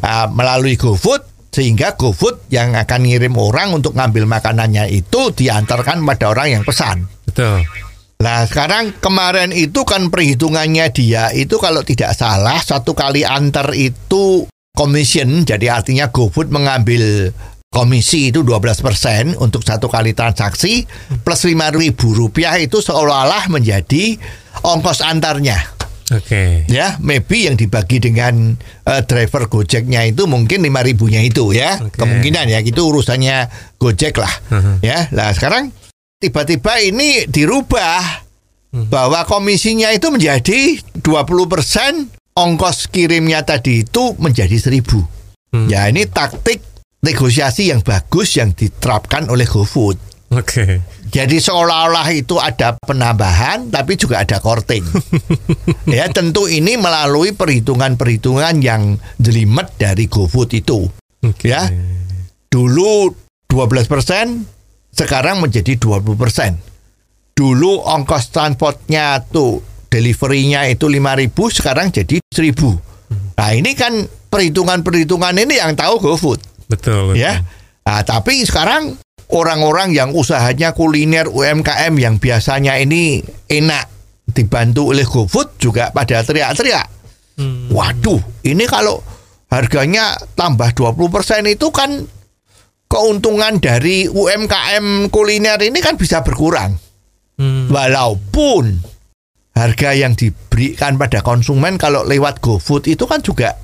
Ah, 0.00 0.28
melalui 0.30 0.76
GoFood 0.76 1.30
Sehingga 1.50 1.98
GoFood 1.98 2.46
yang 2.54 2.78
akan 2.78 3.10
ngirim 3.10 3.34
orang 3.34 3.74
untuk 3.74 3.98
ngambil 3.98 4.22
makanannya 4.22 4.86
itu 4.86 5.34
diantarkan 5.34 5.98
pada 6.06 6.30
orang 6.30 6.62
yang 6.62 6.62
pesan. 6.62 7.10
Betul. 7.26 7.66
Nah 8.22 8.46
sekarang 8.46 8.94
kemarin 9.02 9.50
itu 9.50 9.82
kan 9.82 10.14
perhitungannya 10.14 10.92
dia 10.94 11.34
itu 11.34 11.58
kalau 11.58 11.82
tidak 11.82 12.14
salah 12.14 12.62
satu 12.62 12.94
kali 12.94 13.26
antar 13.26 13.74
itu 13.74 14.46
commission 14.76 15.42
jadi 15.42 15.80
artinya 15.80 16.12
GoFood 16.12 16.54
mengambil 16.54 17.34
komisi 17.80 18.34
itu 18.34 18.42
12% 18.42 19.38
untuk 19.38 19.62
satu 19.62 19.86
kali 19.86 20.10
transaksi 20.10 20.82
plus 21.22 21.46
lima 21.46 21.70
ribu 21.70 22.10
rupiah 22.10 22.58
itu 22.58 22.82
seolah-olah 22.82 23.46
menjadi 23.46 24.18
ongkos 24.66 25.06
antarnya 25.06 25.54
Oke. 26.10 26.66
ya 26.66 26.98
maybe 26.98 27.46
yang 27.46 27.54
dibagi 27.54 28.02
dengan 28.02 28.58
eh, 28.82 29.02
driver 29.06 29.46
Gojeknya 29.46 30.02
itu 30.02 30.26
mungkin 30.26 30.66
lima 30.66 30.82
ribunya 30.82 31.22
itu 31.22 31.54
ya 31.54 31.78
Oke. 31.78 31.94
kemungkinan 31.94 32.50
ya 32.50 32.58
itu 32.58 32.82
urusannya 32.82 33.46
Gojek 33.78 34.18
lah 34.18 34.34
Mhm. 34.50 34.82
ya 34.82 35.06
lah 35.14 35.30
sekarang 35.30 35.70
tiba-tiba 36.18 36.82
ini 36.82 37.30
dirubah 37.30 38.26
bahwa 38.90 39.22
komisinya 39.22 39.94
itu 39.94 40.10
menjadi 40.10 40.74
20% 40.98 42.34
ongkos 42.34 42.90
kirimnya 42.90 43.46
tadi 43.46 43.86
itu 43.86 44.18
menjadi 44.18 44.58
1000 44.58 45.22
Hmm. 45.50 45.66
ya 45.66 45.90
ini 45.90 46.06
taktik 46.06 46.62
negosiasi 47.00 47.72
yang 47.72 47.80
bagus 47.80 48.36
yang 48.36 48.52
diterapkan 48.52 49.32
oleh 49.32 49.48
GoFood 49.48 50.10
Oke. 50.30 50.78
jadi 51.10 51.36
seolah-olah 51.42 52.06
itu 52.14 52.38
ada 52.38 52.78
penambahan 52.78 53.66
tapi 53.66 53.98
juga 53.98 54.22
ada 54.22 54.38
korting. 54.38 54.86
ya 55.90 56.06
tentu 56.06 56.46
ini 56.46 56.78
melalui 56.78 57.34
perhitungan-perhitungan 57.34 58.62
yang 58.62 58.94
jelimet 59.18 59.74
dari 59.74 60.06
GoFood 60.06 60.54
itu. 60.54 60.86
Oke. 61.26 61.50
Ya. 61.50 61.66
Dulu 62.46 63.10
12%, 63.50 64.94
sekarang 64.94 65.42
menjadi 65.42 65.74
20%. 65.74 67.34
Dulu 67.34 67.82
ongkos 67.82 68.30
transportnya 68.30 69.18
tuh 69.26 69.58
deliverynya 69.90 70.70
itu 70.70 70.86
5000 70.86 71.58
sekarang 71.58 71.90
jadi 71.90 72.22
1000. 72.22 72.54
Nah, 73.34 73.50
ini 73.50 73.74
kan 73.74 74.06
perhitungan-perhitungan 74.06 75.34
ini 75.42 75.58
yang 75.58 75.74
tahu 75.74 75.98
GoFood 75.98 76.38
Betul. 76.70 77.12
betul. 77.12 77.18
ya. 77.18 77.42
Nah, 77.82 78.06
tapi 78.06 78.46
sekarang 78.46 78.94
orang-orang 79.34 79.90
yang 79.90 80.14
usahanya 80.14 80.70
kuliner 80.70 81.26
UMKM 81.26 81.94
yang 81.98 82.22
biasanya 82.22 82.78
ini 82.78 83.18
enak 83.50 83.90
dibantu 84.30 84.94
oleh 84.94 85.02
GoFood 85.02 85.58
juga 85.58 85.90
pada 85.90 86.22
teriak-teriak. 86.22 86.86
Hmm. 87.34 87.66
Waduh, 87.74 88.22
ini 88.46 88.62
kalau 88.70 89.02
harganya 89.50 90.14
tambah 90.38 90.70
20% 90.70 91.50
itu 91.50 91.74
kan 91.74 92.06
keuntungan 92.86 93.58
dari 93.58 94.06
UMKM 94.06 95.10
kuliner 95.10 95.58
ini 95.62 95.78
kan 95.82 95.98
bisa 95.98 96.22
berkurang. 96.22 96.78
Hmm. 97.38 97.66
Walaupun 97.72 98.78
harga 99.56 99.90
yang 99.96 100.14
diberikan 100.14 100.94
pada 100.94 101.24
konsumen 101.26 101.74
kalau 101.74 102.06
lewat 102.06 102.38
GoFood 102.38 102.86
itu 102.86 103.04
kan 103.10 103.18
juga 103.24 103.58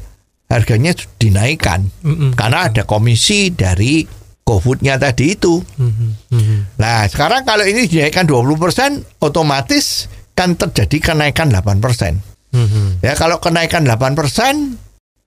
harganya 0.46 0.94
dinaikkan 1.18 1.90
Mm-mm. 2.06 2.38
karena 2.38 2.70
ada 2.70 2.86
komisi 2.86 3.50
dari 3.50 4.06
GoFoodnya 4.46 4.94
tadi 4.94 5.34
itu. 5.34 5.58
Mhm. 5.58 6.30
Mhm. 6.30 6.58
Nah, 6.78 7.02
sekarang 7.10 7.42
kalau 7.42 7.66
ini 7.66 7.90
dinaikkan 7.90 8.30
20%, 8.30 9.02
otomatis 9.18 10.06
kan 10.38 10.54
terjadi 10.54 11.12
kenaikan 11.12 11.50
8%. 11.50 12.22
Mhm. 12.54 13.02
Ya, 13.02 13.18
kalau 13.18 13.42
kenaikan 13.42 13.82
8%, 13.82 14.78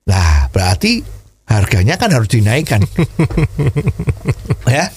lah 0.08 0.48
berarti 0.56 1.04
harganya 1.52 2.00
kan 2.00 2.16
harus 2.16 2.32
dinaikkan. 2.32 2.80
ya. 4.72 4.88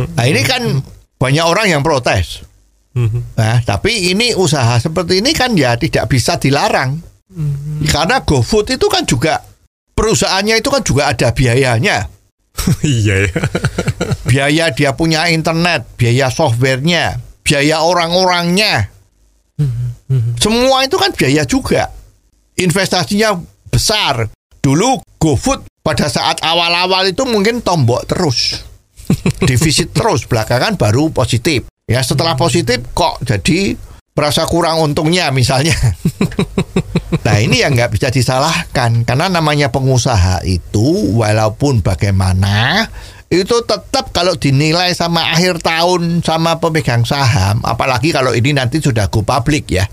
Nah, 0.00 0.24
ini 0.24 0.40
kan 0.40 0.80
banyak 1.20 1.44
orang 1.44 1.68
yang 1.68 1.84
protes. 1.84 2.48
Mhm. 2.96 3.36
Nah, 3.36 3.60
tapi 3.60 4.08
ini 4.08 4.32
usaha 4.32 4.80
seperti 4.80 5.20
ini 5.20 5.36
kan 5.36 5.52
ya 5.52 5.76
tidak 5.76 6.08
bisa 6.08 6.40
dilarang. 6.40 6.96
Karena 7.92 8.24
GoFood 8.24 8.72
itu 8.72 8.86
kan 8.88 9.04
juga 9.04 9.42
perusahaannya 9.96 10.60
itu 10.60 10.68
kan 10.68 10.82
juga 10.84 11.10
ada 11.10 11.32
biayanya. 11.32 12.12
Iya 12.84 13.28
ya. 13.28 13.40
Biaya 14.24 14.64
dia 14.72 14.96
punya 14.96 15.28
internet, 15.28 15.84
biaya 16.00 16.32
softwarenya, 16.32 17.20
biaya 17.44 17.84
orang-orangnya. 17.84 18.90
Semua 20.40 20.84
itu 20.84 20.96
kan 20.96 21.12
biaya 21.12 21.44
juga. 21.44 21.92
Investasinya 22.56 23.36
besar. 23.68 24.32
Dulu 24.64 25.04
GoFood 25.20 25.68
pada 25.84 26.08
saat 26.10 26.42
awal-awal 26.42 27.12
itu 27.12 27.22
mungkin 27.28 27.60
tombok 27.60 28.08
terus. 28.08 28.64
Defisit 29.48 29.94
terus, 29.94 30.26
belakangan 30.26 30.74
baru 30.74 31.12
positif. 31.12 31.68
Ya 31.86 32.02
setelah 32.02 32.34
positif 32.34 32.82
kok 32.96 33.22
jadi 33.22 33.78
merasa 34.16 34.48
kurang 34.48 34.80
untungnya 34.80 35.28
misalnya. 35.30 35.76
Nah 37.26 37.42
ini 37.42 37.62
yang 37.62 37.74
nggak 37.74 37.90
bisa 37.90 38.10
disalahkan 38.10 39.02
karena 39.02 39.26
namanya 39.26 39.70
pengusaha 39.70 40.42
itu 40.46 41.18
walaupun 41.18 41.82
bagaimana 41.82 42.86
itu 43.26 43.62
tetap 43.66 44.14
kalau 44.14 44.38
dinilai 44.38 44.94
sama 44.94 45.34
akhir 45.34 45.58
tahun 45.58 46.22
sama 46.22 46.62
pemegang 46.62 47.02
saham, 47.02 47.58
apalagi 47.66 48.14
kalau 48.14 48.30
ini 48.30 48.54
nanti 48.54 48.78
sudah 48.78 49.10
go 49.10 49.26
public 49.26 49.66
ya. 49.74 49.86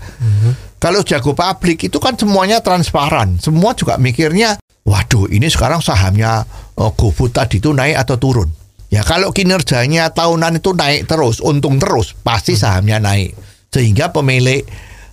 Kalau 0.78 1.02
sudah 1.02 1.18
go 1.18 1.34
public 1.34 1.90
itu 1.90 1.98
kan 1.98 2.14
semuanya 2.14 2.62
transparan, 2.62 3.42
semua 3.42 3.74
juga 3.74 3.98
mikirnya, 3.98 4.62
waduh 4.86 5.26
ini 5.26 5.50
sekarang 5.50 5.82
sahamnya 5.82 6.46
oh, 6.78 6.94
GoFood 6.94 7.34
tadi 7.34 7.58
itu 7.58 7.74
naik 7.74 7.98
atau 7.98 8.16
turun. 8.22 8.50
Ya 8.94 9.02
kalau 9.02 9.34
kinerjanya 9.34 10.14
tahunan 10.14 10.62
itu 10.62 10.70
naik 10.70 11.10
terus, 11.10 11.42
untung 11.42 11.82
terus, 11.82 12.14
pasti 12.22 12.54
sahamnya 12.54 13.02
naik. 13.02 13.34
Sehingga 13.74 14.14
pemilik 14.14 14.62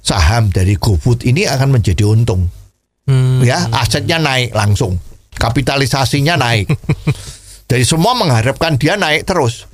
saham 0.05 0.53
dari 0.53 0.77
GoFood 0.77 1.25
ini 1.25 1.49
akan 1.49 1.81
menjadi 1.81 2.05
untung. 2.05 2.45
Hmm. 3.09 3.41
Ya, 3.41 3.65
asetnya 3.73 4.21
naik 4.21 4.53
langsung. 4.53 5.01
Kapitalisasinya 5.33 6.37
naik. 6.37 6.69
Jadi 7.69 7.81
semua 7.81 8.13
mengharapkan 8.13 8.77
dia 8.77 8.93
naik 8.93 9.25
terus. 9.25 9.65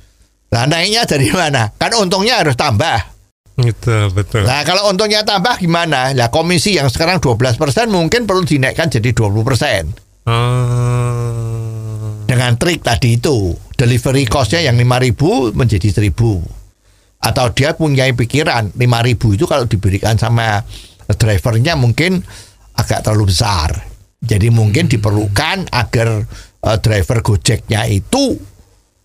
Nah, 0.48 0.64
naiknya 0.64 1.04
dari 1.04 1.28
mana? 1.28 1.68
Kan 1.76 1.92
untungnya 2.00 2.40
harus 2.40 2.56
tambah. 2.56 2.96
Betul, 3.58 4.08
betul. 4.16 4.48
Nah, 4.48 4.64
kalau 4.64 4.88
untungnya 4.88 5.20
tambah 5.26 5.60
gimana? 5.60 6.16
Lah 6.16 6.32
komisi 6.32 6.80
yang 6.80 6.88
sekarang 6.88 7.20
12% 7.20 7.60
mungkin 7.92 8.24
perlu 8.24 8.48
dinaikkan 8.48 8.88
jadi 8.88 9.12
20%. 9.12 10.08
Oh. 10.28 11.08
dengan 12.28 12.60
trik 12.60 12.84
tadi 12.84 13.16
itu 13.16 13.56
delivery 13.72 14.28
costnya 14.28 14.60
yang 14.60 14.76
5000 14.76 15.56
menjadi 15.56 15.88
1000 15.88 16.57
atau 17.18 17.50
dia 17.50 17.74
punya 17.74 18.06
pikiran 18.14 18.74
5000 18.78 19.36
itu 19.36 19.44
kalau 19.50 19.66
diberikan 19.66 20.14
sama 20.14 20.62
drivernya 21.10 21.74
mungkin 21.74 22.22
agak 22.78 23.02
terlalu 23.02 23.34
besar. 23.34 23.74
Jadi 24.18 24.50
mungkin 24.50 24.90
diperlukan 24.90 25.70
agar 25.70 26.08
eh, 26.62 26.78
driver 26.82 27.18
Gojeknya 27.22 27.86
itu 27.90 28.38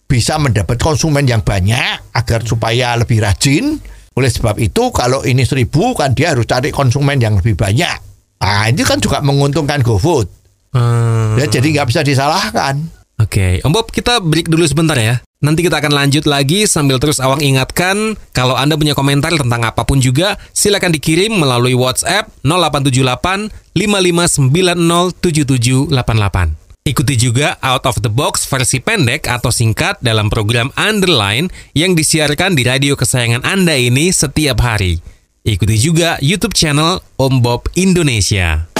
bisa 0.05 0.37
mendapat 0.37 0.77
konsumen 0.77 1.25
yang 1.25 1.41
banyak 1.41 2.13
agar 2.13 2.39
supaya 2.45 2.93
lebih 2.97 3.23
rajin. 3.23 3.81
Oleh 4.13 4.29
sebab 4.29 4.61
itu 4.61 4.93
kalau 4.93 5.25
ini 5.25 5.41
1000 5.41 5.73
kan 5.97 6.13
dia 6.13 6.37
harus 6.37 6.45
cari 6.45 6.69
konsumen 6.69 7.17
yang 7.17 7.41
lebih 7.41 7.57
banyak. 7.57 7.97
Nah 8.45 8.69
itu 8.69 8.85
kan 8.85 9.01
juga 9.01 9.25
menguntungkan 9.25 9.81
GoFood. 9.81 10.45
Hmm. 10.73 11.37
ya 11.37 11.45
jadi 11.45 11.69
nggak 11.69 11.87
bisa 11.93 12.01
disalahkan. 12.01 12.81
Oke, 13.21 13.61
Om 13.61 13.69
Bob, 13.69 13.93
kita 13.93 14.17
break 14.25 14.49
dulu 14.49 14.65
sebentar 14.65 14.97
ya. 14.97 15.21
Nanti 15.43 15.59
kita 15.59 15.83
akan 15.83 15.91
lanjut 15.91 16.23
lagi 16.23 16.63
sambil 16.63 17.03
terus 17.03 17.19
Awang 17.19 17.43
ingatkan 17.43 18.15
kalau 18.31 18.55
Anda 18.55 18.79
punya 18.79 18.95
komentar 18.95 19.35
tentang 19.35 19.67
apa 19.67 19.83
pun 19.83 19.99
juga, 19.99 20.39
silakan 20.55 20.95
dikirim 20.95 21.35
melalui 21.35 21.75
WhatsApp 21.75 22.31
0878 22.47 23.51
5590 23.75 25.19
7788. 25.19 26.63
Ikuti 26.83 27.15
juga 27.19 27.59
Out 27.59 27.83
of 27.87 27.99
the 27.99 28.11
Box 28.11 28.47
versi 28.47 28.79
pendek 28.79 29.27
atau 29.27 29.51
singkat 29.51 29.99
dalam 29.99 30.31
program 30.31 30.71
Underline 30.79 31.51
yang 31.75 31.91
disiarkan 31.91 32.55
di 32.55 32.63
radio 32.63 32.95
kesayangan 32.95 33.43
Anda 33.43 33.75
ini 33.75 34.15
setiap 34.15 34.63
hari. 34.63 35.03
Ikuti 35.43 35.75
juga 35.75 36.15
YouTube 36.23 36.55
channel 36.55 37.03
Om 37.19 37.43
Bob 37.43 37.67
Indonesia. 37.75 38.71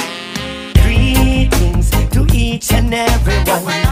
Greetings 0.80 1.92
to 2.16 2.24
each 2.32 2.72
and 2.72 2.96
everyone. 2.96 3.83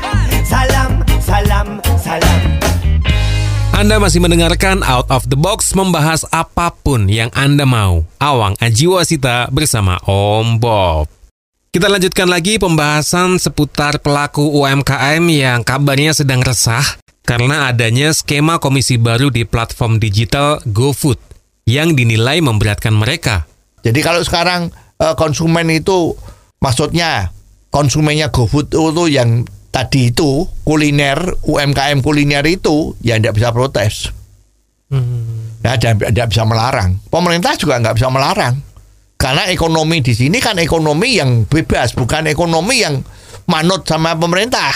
Anda 3.82 3.98
masih 3.98 4.22
mendengarkan 4.22 4.86
Out 4.86 5.10
of 5.10 5.26
the 5.26 5.34
Box 5.34 5.74
membahas 5.74 6.22
apa 6.30 6.70
pun 6.70 7.10
yang 7.10 7.34
Anda 7.34 7.66
mau. 7.66 8.06
Awang 8.22 8.54
Ajiwasita 8.62 9.50
bersama 9.50 9.98
Om 10.06 10.62
Bob. 10.62 11.10
Kita 11.74 11.90
lanjutkan 11.90 12.30
lagi 12.30 12.62
pembahasan 12.62 13.42
seputar 13.42 13.98
pelaku 13.98 14.46
UMKM 14.54 15.26
yang 15.34 15.66
kabarnya 15.66 16.14
sedang 16.14 16.46
resah 16.46 16.86
karena 17.26 17.74
adanya 17.74 18.14
skema 18.14 18.62
komisi 18.62 19.02
baru 19.02 19.34
di 19.34 19.50
platform 19.50 19.98
digital 19.98 20.62
GoFood 20.70 21.18
yang 21.66 21.98
dinilai 21.98 22.38
memberatkan 22.38 22.94
mereka. 22.94 23.50
Jadi 23.82 23.98
kalau 24.06 24.22
sekarang 24.22 24.70
eh, 25.02 25.18
konsumen 25.18 25.74
itu 25.74 26.14
maksudnya 26.62 27.34
konsumennya 27.74 28.30
GoFood 28.30 28.78
itu 28.78 29.04
yang 29.10 29.42
tadi 29.72 30.12
itu 30.12 30.46
kuliner 30.68 31.18
UMKM 31.48 32.04
kuliner 32.04 32.44
itu 32.46 32.94
ya 33.00 33.16
tidak 33.18 33.40
bisa 33.40 33.50
protes. 33.56 34.12
Ya, 35.64 35.80
dan 35.80 35.96
tidak 35.96 36.28
bisa 36.36 36.44
melarang. 36.44 37.00
Pemerintah 37.08 37.56
juga 37.56 37.80
nggak 37.80 37.96
bisa 37.96 38.12
melarang. 38.12 38.60
Karena 39.16 39.48
ekonomi 39.48 40.02
di 40.04 40.12
sini 40.18 40.42
kan 40.42 40.58
ekonomi 40.58 41.16
yang 41.16 41.46
bebas, 41.46 41.94
bukan 41.94 42.28
ekonomi 42.28 42.82
yang 42.82 43.00
manut 43.48 43.86
sama 43.86 44.18
pemerintah. 44.18 44.74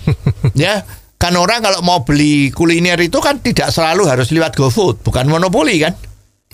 ya, 0.62 0.84
kan 1.16 1.34
orang 1.34 1.64
kalau 1.64 1.80
mau 1.80 2.04
beli 2.04 2.52
kuliner 2.52 3.00
itu 3.00 3.18
kan 3.18 3.40
tidak 3.40 3.72
selalu 3.72 4.06
harus 4.06 4.28
lewat 4.30 4.54
GoFood, 4.54 5.02
bukan 5.02 5.26
monopoli 5.26 5.80
kan. 5.80 5.96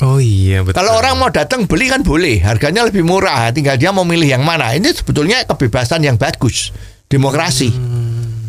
Oh 0.03 0.19
iya 0.19 0.63
betul. 0.63 0.79
Kalau 0.79 0.99
orang 0.99 1.19
mau 1.19 1.31
datang 1.31 1.67
beli 1.67 1.87
kan 1.91 2.07
boleh, 2.07 2.43
harganya 2.43 2.87
lebih 2.87 3.03
murah, 3.07 3.51
tinggal 3.51 3.79
dia 3.79 3.91
mau 3.91 4.07
milih 4.07 4.27
yang 4.27 4.43
mana. 4.47 4.75
Ini 4.75 4.91
sebetulnya 4.95 5.43
kebebasan 5.47 6.03
yang 6.07 6.15
bagus, 6.15 6.71
demokrasi. 7.15 7.71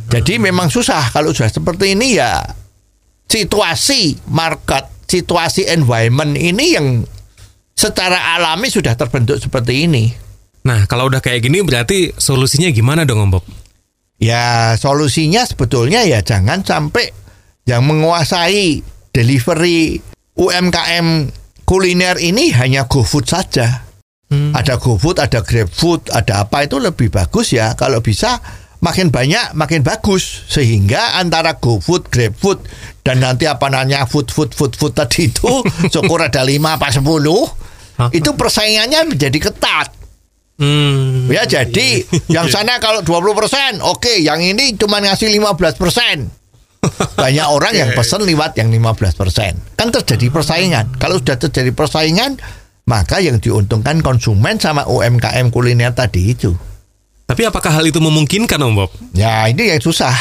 Jadi 0.10 0.42
memang 0.42 0.74
susah 0.74 1.14
kalau 1.14 1.30
sudah 1.30 1.54
seperti 1.54 1.94
ini 1.94 2.18
ya 2.18 2.42
situasi 3.30 4.18
market, 4.34 4.90
situasi 5.06 5.70
environment 5.70 6.34
ini 6.34 6.66
yang 6.74 7.06
secara 7.78 8.34
alami 8.34 8.74
sudah 8.74 8.98
terbentuk 8.98 9.38
seperti 9.38 9.86
ini. 9.86 10.10
Nah 10.66 10.90
kalau 10.90 11.14
udah 11.14 11.22
kayak 11.22 11.46
gini 11.46 11.62
berarti 11.62 12.10
solusinya 12.18 12.74
gimana 12.74 13.06
dong 13.06 13.30
Om 13.30 13.32
Bob? 13.38 13.46
Ya 14.18 14.74
solusinya 14.82 15.46
sebetulnya 15.46 16.02
ya 16.08 16.26
jangan 16.26 16.66
sampai 16.66 17.14
yang 17.70 17.86
menguasai 17.86 18.82
delivery 19.14 20.02
UMKM 20.34 21.30
kuliner 21.70 22.18
ini 22.18 22.50
hanya 22.56 22.90
GoFood 22.90 23.26
saja. 23.30 23.85
Ada 24.34 24.82
GoFood, 24.82 25.22
ada 25.22 25.46
GrabFood, 25.46 26.10
ada 26.10 26.48
apa 26.48 26.66
itu 26.66 26.82
lebih 26.82 27.14
bagus 27.14 27.54
ya. 27.54 27.78
Kalau 27.78 28.02
bisa 28.02 28.42
makin 28.82 29.14
banyak 29.14 29.54
makin 29.54 29.86
bagus. 29.86 30.46
Sehingga 30.50 31.22
antara 31.22 31.62
GoFood, 31.62 32.10
GrabFood 32.10 32.66
dan 33.06 33.22
nanti 33.22 33.46
apa 33.46 33.70
namanya 33.70 34.10
food 34.10 34.34
food 34.34 34.58
food 34.58 34.74
food 34.74 34.98
tadi 34.98 35.30
itu 35.30 35.62
syukur 35.94 36.26
ada 36.26 36.42
5 36.42 36.58
apa 36.58 36.88
10 36.90 38.12
itu 38.12 38.30
persaingannya 38.34 39.08
menjadi 39.08 39.38
ketat. 39.40 39.94
Hmm. 40.56 41.28
Ya 41.30 41.44
jadi 41.46 42.02
yang 42.36 42.48
sana 42.50 42.80
kalau 42.80 43.04
20% 43.04 43.84
oke 43.84 44.14
yang 44.24 44.40
ini 44.40 44.74
cuma 44.80 45.04
ngasih 45.04 45.30
15% 45.38 47.18
banyak 47.18 47.48
orang 47.50 47.74
yang 47.74 47.90
pesen 47.98 48.22
lewat 48.22 48.62
yang 48.62 48.70
15% 48.70 49.78
kan 49.78 49.88
terjadi 49.94 50.28
persaingan. 50.34 50.98
Kalau 50.98 51.22
sudah 51.22 51.38
terjadi 51.38 51.72
persaingan 51.74 52.38
maka 52.86 53.22
yang 53.22 53.42
diuntungkan 53.42 54.02
konsumen 54.06 54.62
sama 54.62 54.86
UMKM 54.86 55.50
kuliner 55.50 55.94
tadi 55.94 56.34
itu. 56.34 56.54
Tapi 57.26 57.42
apakah 57.42 57.82
hal 57.82 57.86
itu 57.90 57.98
memungkinkan 57.98 58.62
Om 58.62 58.74
Bob? 58.78 58.92
ya 59.18 59.50
ini 59.50 59.74
yang 59.74 59.82
susah. 59.82 60.14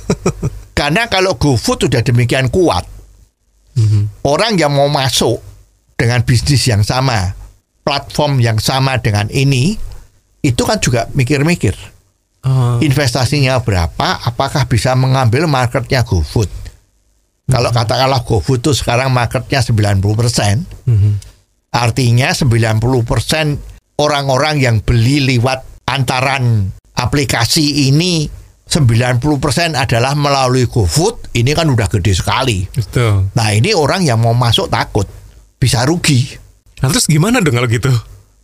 Karena 0.78 1.04
kalau 1.12 1.36
GoFood 1.36 1.86
sudah 1.88 2.00
demikian 2.00 2.48
kuat 2.48 2.88
orang 4.24 4.56
yang 4.60 4.72
mau 4.72 4.88
masuk 4.88 5.40
dengan 5.96 6.20
bisnis 6.24 6.64
yang 6.68 6.84
sama 6.84 7.32
platform 7.84 8.40
yang 8.40 8.60
sama 8.60 9.00
dengan 9.00 9.28
ini 9.32 9.76
itu 10.42 10.62
kan 10.66 10.80
juga 10.82 11.08
mikir-mikir. 11.12 11.76
Oh. 12.42 12.82
investasinya 12.82 13.62
berapa, 13.62 14.18
apakah 14.26 14.66
bisa 14.66 14.98
mengambil 14.98 15.46
marketnya 15.46 16.02
GoFood. 16.02 16.50
Kalau 17.46 17.70
katakanlah 17.70 18.26
GoFood 18.26 18.66
itu 18.66 18.74
sekarang 18.74 19.14
marketnya 19.14 19.62
90%, 19.62 20.02
artinya 21.72 22.30
90% 22.30 23.98
orang-orang 23.98 24.60
yang 24.60 24.76
beli 24.84 25.24
lewat 25.24 25.88
antaran 25.88 26.70
aplikasi 26.94 27.88
ini 27.88 28.28
90% 28.72 29.76
adalah 29.76 30.16
melalui 30.16 30.64
GoFood, 30.64 31.36
ini 31.36 31.52
kan 31.52 31.68
udah 31.68 31.92
gede 31.92 32.16
sekali. 32.16 32.64
Betul. 32.72 33.28
Nah 33.36 33.48
ini 33.52 33.76
orang 33.76 34.00
yang 34.00 34.16
mau 34.22 34.32
masuk 34.32 34.72
takut, 34.72 35.04
bisa 35.60 35.84
rugi. 35.84 36.24
Nah 36.80 36.88
terus 36.88 37.04
gimana 37.04 37.44
dong 37.44 37.60
kalau 37.60 37.68
gitu? 37.68 37.92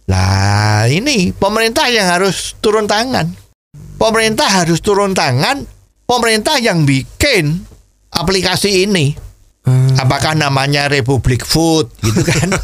Lah 0.09 0.85
ini 0.89 1.33
pemerintah 1.33 1.89
yang 1.89 2.13
harus 2.13 2.57
turun 2.61 2.85
tangan. 2.85 3.33
Pemerintah 3.97 4.49
harus 4.49 4.85
turun 4.85 5.17
tangan. 5.17 5.65
Pemerintah 6.09 6.57
yang 6.61 6.85
bikin 6.89 7.65
aplikasi 8.13 8.89
ini. 8.89 9.28
Apakah 9.99 10.39
namanya 10.39 10.87
Republik 10.87 11.43
Food 11.45 11.91
gitu 12.03 12.23
kan? 12.23 12.49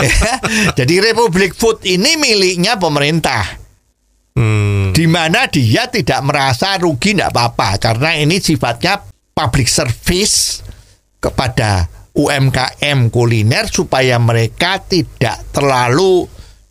Ya, 0.00 0.34
Jadi 0.82 1.02
Republik 1.02 1.56
Food 1.56 1.82
ini 1.88 2.14
miliknya 2.14 2.78
pemerintah. 2.78 3.42
Hmm. 4.38 4.94
Di 4.94 5.10
mana 5.10 5.50
dia 5.50 5.90
tidak 5.90 6.20
merasa 6.22 6.78
rugi 6.78 7.16
tidak 7.16 7.34
apa-apa 7.34 7.82
karena 7.82 8.14
ini 8.14 8.38
sifatnya 8.38 9.02
public 9.34 9.66
service 9.66 10.62
kepada 11.18 11.90
UMKM 12.14 13.10
kuliner 13.12 13.66
supaya 13.70 14.18
mereka 14.18 14.82
tidak 14.82 15.42
terlalu 15.54 16.26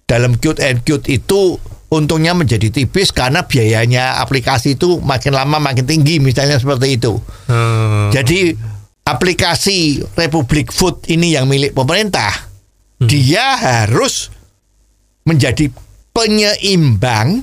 dalam 0.09 0.35
cute 0.41 0.59
and 0.65 0.81
cute 0.83 1.05
itu 1.11 1.59
untungnya 1.89 2.37
menjadi 2.37 2.69
tipis 2.69 3.09
karena 3.09 3.45
biayanya 3.49 4.21
aplikasi 4.21 4.77
itu 4.77 5.01
makin 5.01 5.33
lama 5.33 5.57
makin 5.57 5.85
tinggi 5.89 6.21
misalnya 6.21 6.61
seperti 6.61 7.01
itu. 7.01 7.17
Hmm. 7.49 8.13
Jadi 8.13 8.53
aplikasi 9.05 10.05
Republik 10.13 10.69
Food 10.69 11.09
ini 11.09 11.33
yang 11.33 11.49
milik 11.49 11.73
pemerintah, 11.73 12.29
dia 13.01 13.57
harus 13.57 14.29
menjadi 15.25 15.73
penyeimbang 16.13 17.41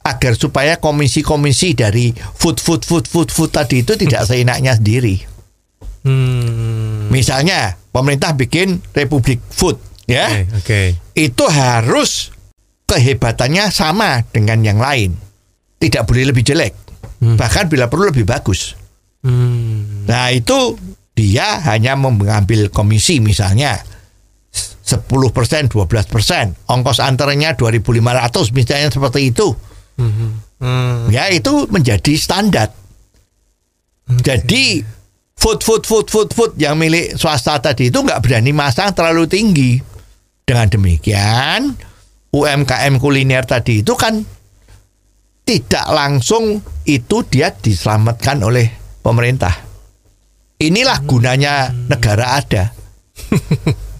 agar 0.00 0.32
supaya 0.34 0.80
komisi-komisi 0.80 1.76
dari 1.76 2.10
food 2.14 2.56
food 2.58 2.82
food 2.82 3.04
food 3.04 3.28
food 3.30 3.50
tadi 3.52 3.86
itu 3.86 3.94
tidak 3.94 4.24
seenaknya 4.28 4.74
sendiri. 4.74 5.22
Hmm. 6.00 7.12
Misalnya 7.12 7.76
pemerintah 7.92 8.32
bikin 8.32 8.80
Republik 8.96 9.42
Food, 9.52 9.76
ya, 10.08 10.30
Oke, 10.32 10.42
oke. 10.56 10.80
itu 11.12 11.44
harus 11.50 12.32
kehebatannya 12.90 13.70
sama 13.70 14.26
dengan 14.34 14.66
yang 14.66 14.82
lain, 14.82 15.14
tidak 15.78 16.10
boleh 16.10 16.34
lebih 16.34 16.42
jelek, 16.42 16.74
bahkan 17.38 17.70
bila 17.70 17.86
perlu 17.86 18.10
lebih 18.10 18.26
bagus. 18.26 18.74
Hmm. 19.22 20.10
Nah 20.10 20.34
itu 20.34 20.74
dia 21.14 21.62
hanya 21.70 21.94
mengambil 21.94 22.72
komisi 22.72 23.22
misalnya 23.22 23.78
10%, 24.50 25.06
12%, 25.06 25.70
ongkos 26.66 26.98
antaranya 26.98 27.54
2.500 27.54 28.50
misalnya 28.50 28.88
seperti 28.90 29.30
itu. 29.30 29.54
Hmm. 29.94 31.06
Ya 31.14 31.30
itu 31.30 31.70
menjadi 31.70 32.18
standar. 32.18 32.74
Jadi 34.10 34.82
food 35.38 35.62
food 35.62 35.86
food 35.86 36.06
food 36.10 36.28
food 36.34 36.52
yang 36.58 36.74
milik 36.74 37.14
swasta 37.14 37.62
tadi 37.62 37.88
itu 37.88 38.02
nggak 38.02 38.18
berani 38.18 38.50
masang 38.50 38.90
terlalu 38.90 39.30
tinggi. 39.30 39.78
Dengan 40.42 40.66
demikian 40.66 41.78
UMKM 42.30 43.02
kuliner 43.02 43.42
tadi 43.42 43.82
itu 43.82 43.94
kan 43.98 44.22
tidak 45.42 45.86
langsung 45.90 46.62
itu 46.86 47.26
dia 47.26 47.50
diselamatkan 47.50 48.38
oleh 48.46 48.70
pemerintah. 49.02 49.66
Inilah 50.60 51.02
gunanya 51.02 51.74
negara 51.74 52.38
ada. 52.38 52.64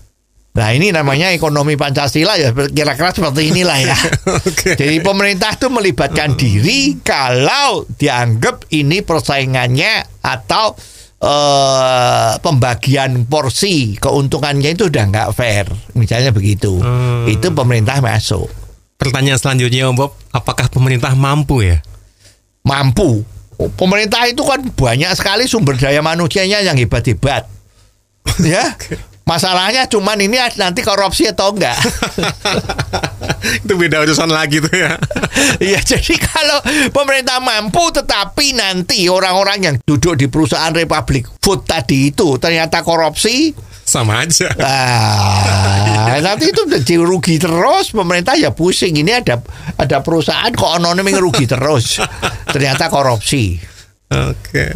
Nah 0.51 0.75
ini 0.75 0.90
namanya 0.90 1.31
ekonomi 1.31 1.79
Pancasila 1.79 2.35
ya 2.35 2.51
kira-kira 2.51 3.14
seperti 3.14 3.55
inilah 3.55 3.79
ya. 3.87 3.95
Oke. 4.43 4.75
Jadi 4.75 4.99
pemerintah 4.99 5.55
itu 5.55 5.71
melibatkan 5.71 6.35
diri 6.35 6.99
kalau 7.07 7.87
dianggap 7.87 8.66
ini 8.75 8.99
persaingannya 9.07 10.03
atau 10.27 10.75
eh, 11.20 12.33
pembagian 12.40 13.28
porsi 13.28 13.94
keuntungannya 14.00 14.74
itu 14.74 14.88
udah 14.88 15.04
nggak 15.09 15.28
fair, 15.37 15.68
misalnya 15.94 16.33
begitu. 16.33 16.80
Hmm. 16.80 17.28
Itu 17.28 17.52
pemerintah 17.52 18.00
masuk 18.00 18.48
Pertanyaan 19.00 19.40
selanjutnya 19.40 19.88
Om 19.88 19.96
Bob, 19.96 20.12
apakah 20.28 20.68
pemerintah 20.68 21.16
mampu 21.16 21.64
ya? 21.64 21.80
mampu. 22.64 23.24
Pemerintah 23.76 24.24
itu 24.24 24.40
kan 24.40 24.61
banyak 24.61 25.12
sekali 25.16 25.45
sumber 25.45 25.76
daya 25.76 26.01
manusianya 26.01 26.64
yang 26.64 26.76
hebat-hebat. 26.80 27.45
ya. 28.45 28.76
Masalahnya 29.31 29.87
cuman 29.87 30.18
ini 30.18 30.43
nanti 30.59 30.83
korupsi 30.83 31.31
atau 31.31 31.55
enggak. 31.55 31.78
Itu 33.62 33.78
beda 33.78 34.03
urusan 34.03 34.26
lagi 34.26 34.59
tuh 34.59 34.74
ya. 34.74 34.99
Iya, 35.61 35.81
jadi 35.81 36.14
kalau 36.18 36.59
pemerintah 36.93 37.39
mampu 37.39 37.93
tetapi 37.93 38.57
nanti 38.57 39.07
orang-orang 39.09 39.59
yang 39.61 39.74
duduk 39.85 40.16
di 40.16 40.26
perusahaan 40.26 40.72
Republik 40.72 41.28
Food 41.41 41.64
tadi 41.64 42.12
itu 42.12 42.37
ternyata 42.37 42.81
korupsi, 42.85 43.53
Sama 43.85 44.24
aja. 44.24 44.49
ah, 44.61 46.16
nanti 46.26 46.53
itu 46.53 46.64
jadi 46.68 47.01
rugi 47.01 47.37
terus 47.41 47.93
pemerintah 47.93 48.37
ya 48.37 48.53
pusing. 48.53 48.99
Ini 49.01 49.22
ada 49.24 49.41
ada 49.76 49.99
perusahaan 50.05 50.53
kok 50.53 50.81
anonim 50.81 51.09
rugi 51.16 51.47
terus. 51.49 52.01
Ternyata 52.51 52.89
korupsi. 52.93 53.57
Oke. 54.11 54.66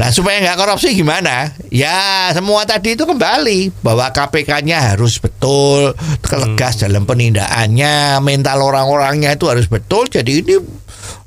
Nah 0.00 0.08
supaya 0.08 0.40
nggak 0.40 0.56
korupsi 0.56 0.96
gimana? 0.96 1.52
Ya 1.68 2.32
semua 2.32 2.64
tadi 2.64 2.96
itu 2.96 3.04
kembali 3.04 3.84
bahwa 3.84 4.08
KPK-nya 4.08 4.96
harus 4.96 5.20
betul, 5.20 5.92
tegas 6.24 6.80
dalam 6.80 7.04
penindakannya, 7.04 8.16
mental 8.24 8.64
orang-orangnya 8.64 9.36
itu 9.36 9.44
harus 9.52 9.68
betul. 9.68 10.08
Jadi 10.08 10.40
ini 10.40 10.56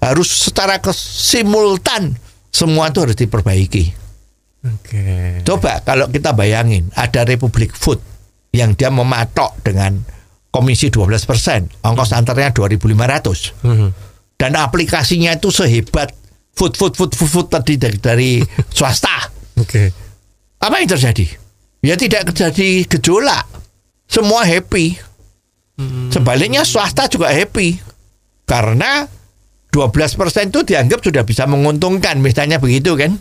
harus 0.02 0.50
secara 0.50 0.82
kesimultan 0.82 2.18
semua 2.50 2.90
itu 2.90 3.06
harus 3.06 3.14
diperbaiki. 3.14 3.94
Oke. 4.66 5.06
Coba 5.46 5.86
kalau 5.86 6.10
kita 6.10 6.34
bayangin 6.34 6.90
ada 6.98 7.30
Republik 7.30 7.78
Food 7.78 8.02
yang 8.58 8.74
dia 8.74 8.90
mematok 8.90 9.54
dengan 9.62 10.02
komisi 10.50 10.90
12 10.90 11.30
persen, 11.30 11.70
ongkos 11.86 12.10
antarnya 12.10 12.50
2.500 12.50 13.54
Mhm. 13.62 13.90
dan 14.42 14.58
aplikasinya 14.58 15.38
itu 15.38 15.54
sehebat 15.54 16.10
food 16.54 16.74
food 16.78 16.94
food 16.94 17.12
food, 17.14 17.30
food 17.30 17.48
tadi 17.50 17.76
dari, 17.78 17.98
dari 17.98 18.32
swasta. 18.78 19.30
Oke. 19.60 19.84
Apa 20.64 20.80
yang 20.80 20.90
terjadi? 20.90 21.26
Ya 21.84 22.00
tidak 22.00 22.32
terjadi 22.32 22.88
gejolak. 22.88 23.44
Semua 24.08 24.48
happy. 24.48 24.96
Sebaliknya 26.14 26.64
swasta 26.64 27.10
juga 27.10 27.34
happy. 27.34 27.76
Karena 28.46 29.04
12% 29.74 30.54
itu 30.54 30.62
dianggap 30.62 31.02
sudah 31.02 31.26
bisa 31.26 31.50
menguntungkan, 31.50 32.22
misalnya 32.22 32.62
begitu 32.62 32.94
kan. 32.94 33.18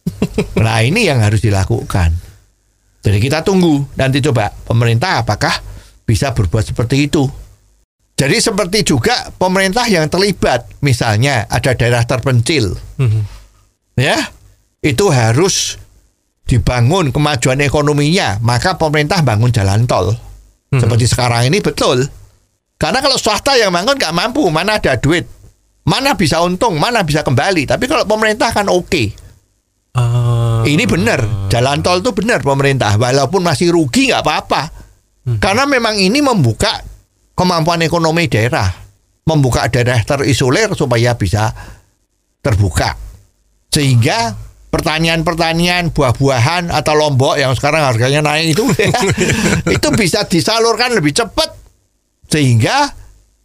nah, 0.62 0.78
ini 0.86 1.10
yang 1.10 1.18
harus 1.18 1.42
dilakukan. 1.42 2.14
Jadi 3.02 3.18
kita 3.18 3.42
tunggu 3.42 3.86
nanti 3.98 4.22
coba 4.22 4.50
pemerintah 4.50 5.26
apakah 5.26 5.54
bisa 6.06 6.30
berbuat 6.30 6.62
seperti 6.62 7.10
itu. 7.10 7.26
Jadi 8.16 8.36
seperti 8.40 8.80
juga 8.80 9.28
pemerintah 9.36 9.84
yang 9.92 10.08
terlibat, 10.08 10.64
misalnya 10.80 11.44
ada 11.52 11.76
daerah 11.76 12.00
terpencil, 12.08 12.72
Mhm. 12.96 13.20
ya 14.00 14.32
itu 14.80 15.12
harus 15.12 15.76
dibangun 16.48 17.12
kemajuan 17.12 17.60
ekonominya. 17.60 18.40
Maka 18.40 18.80
pemerintah 18.80 19.20
bangun 19.20 19.52
jalan 19.52 19.84
tol. 19.84 20.16
Seperti 20.72 21.04
sekarang 21.08 21.52
ini 21.52 21.60
betul. 21.60 22.08
Karena 22.76 23.00
kalau 23.00 23.16
swasta 23.16 23.56
yang 23.56 23.72
bangun 23.72 23.96
nggak 23.96 24.16
mampu 24.16 24.44
mana 24.48 24.76
ada 24.80 24.96
duit? 24.96 25.24
Mana 25.86 26.16
bisa 26.16 26.40
untung 26.42 26.76
mana 26.76 27.04
bisa 27.04 27.20
kembali? 27.20 27.64
Tapi 27.68 27.84
kalau 27.84 28.04
pemerintah 28.08 28.50
kan 28.52 28.66
oke. 28.72 29.28
Ah. 29.96 30.60
ini 30.68 30.84
benar. 30.84 31.48
Jalan 31.48 31.80
tol 31.80 32.04
itu 32.04 32.12
benar 32.12 32.44
pemerintah. 32.44 33.00
Walaupun 33.00 33.40
masih 33.40 33.72
rugi 33.72 34.12
nggak 34.12 34.20
apa-apa. 34.24 34.62
Karena 35.40 35.64
memang 35.64 35.96
ini 35.96 36.20
membuka 36.20 36.82
kemampuan 37.36 37.84
ekonomi 37.84 38.26
daerah 38.26 38.86
membuka 39.28 39.68
daerah 39.68 40.00
terisolir 40.00 40.72
supaya 40.72 41.12
bisa 41.14 41.52
terbuka. 42.40 42.96
Sehingga 43.68 44.32
pertanian-pertanian 44.72 45.92
buah-buahan 45.92 46.72
atau 46.72 46.94
lombok 46.96 47.36
yang 47.36 47.52
sekarang 47.52 47.84
harganya 47.84 48.24
naik 48.24 48.56
itu 48.56 48.64
itu 49.76 49.88
bisa 49.92 50.24
disalurkan 50.24 50.96
lebih 50.96 51.12
cepat. 51.12 51.52
Sehingga 52.26 52.88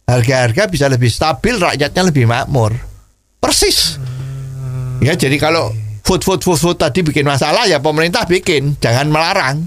harga-harga 0.08 0.66
bisa 0.72 0.86
lebih 0.88 1.12
stabil 1.12 1.60
rakyatnya 1.60 2.02
lebih 2.08 2.24
makmur. 2.24 2.72
Persis. 3.42 3.98
Ya 5.02 5.18
jadi 5.18 5.34
kalau 5.36 5.74
food 6.06 6.22
food 6.22 6.40
food 6.46 6.58
food 6.62 6.78
tadi 6.78 7.02
bikin 7.02 7.26
masalah 7.26 7.66
ya 7.66 7.82
pemerintah 7.82 8.22
bikin 8.24 8.78
jangan 8.78 9.10
melarang. 9.10 9.66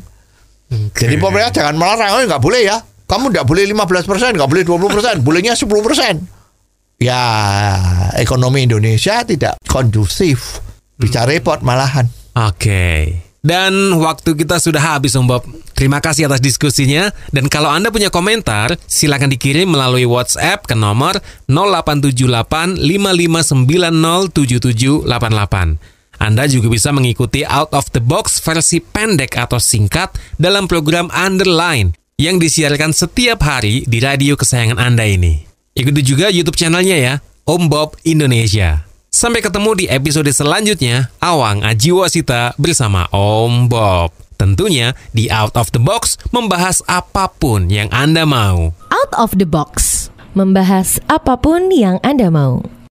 Jadi 0.95 1.15
pemerintah 1.19 1.51
jangan 1.51 1.75
melarang 1.75 2.09
oh 2.15 2.23
nggak 2.23 2.41
boleh 2.41 2.63
ya 2.65 2.79
kamu 3.05 3.31
nggak 3.31 3.47
boleh 3.47 3.63
15 3.69 4.09
persen 4.09 4.31
nggak 4.35 4.49
boleh 4.49 4.63
20 4.65 4.93
persen 4.93 5.15
bolehnya 5.21 5.53
10 5.53 5.69
persen 5.85 6.13
ya 7.01 7.21
ekonomi 8.17 8.65
Indonesia 8.65 9.21
tidak 9.25 9.57
kondusif 9.65 10.61
bisa 10.95 11.27
repot 11.27 11.59
malahan 11.65 12.07
Oke. 12.35 13.15
Dan 13.45 13.93
waktu 14.01 14.33
kita 14.35 14.59
sudah 14.59 14.97
habis 14.97 15.15
Om 15.15 15.25
Bob. 15.29 15.45
Terima 15.77 16.01
kasih 16.03 16.27
atas 16.27 16.43
diskusinya. 16.43 17.07
Dan 17.31 17.47
kalau 17.47 17.71
Anda 17.71 17.93
punya 17.93 18.11
komentar, 18.11 18.75
silakan 18.89 19.31
dikirim 19.31 19.71
melalui 19.71 20.03
WhatsApp 20.03 20.67
ke 20.67 20.75
nomor 20.75 21.21
0878 21.47 22.81
5590 22.81 25.05
7788. 25.05 25.77
Anda 26.15 26.47
juga 26.47 26.71
bisa 26.71 26.95
mengikuti 26.95 27.43
Out 27.45 27.75
of 27.75 27.91
the 27.93 28.01
Box 28.01 28.41
versi 28.41 28.81
pendek 28.81 29.35
atau 29.35 29.59
singkat 29.59 30.15
dalam 30.39 30.65
program 30.65 31.11
Underline 31.11 32.04
yang 32.15 32.39
disiarkan 32.39 32.95
setiap 32.95 33.43
hari 33.43 33.83
di 33.91 33.99
radio 33.99 34.39
kesayangan 34.39 34.79
Anda 34.79 35.03
ini. 35.03 35.43
Ikuti 35.75 35.99
juga 35.99 36.31
YouTube 36.31 36.55
channelnya 36.55 36.95
ya, 36.95 37.13
Om 37.43 37.67
Bob 37.67 37.99
Indonesia. 38.07 38.87
Sampai 39.11 39.43
ketemu 39.43 39.75
di 39.75 39.85
episode 39.91 40.31
selanjutnya, 40.31 41.11
Awang 41.19 41.67
Ajiwasita 41.67 42.55
bersama 42.55 43.11
Om 43.11 43.67
Bob. 43.67 44.15
Tentunya 44.39 44.95
di 45.11 45.27
Out 45.27 45.59
of 45.59 45.75
the 45.75 45.79
Box 45.79 46.15
membahas 46.31 46.79
apa 46.87 47.31
pun 47.35 47.67
yang 47.67 47.91
Anda 47.91 48.23
mau. 48.23 48.71
Out 48.91 49.11
of 49.19 49.35
the 49.35 49.47
box. 49.47 50.07
Membahas 50.35 50.99
apa 51.11 51.35
pun 51.39 51.71
yang 51.71 51.99
Anda 51.99 52.31
mau. 52.31 52.63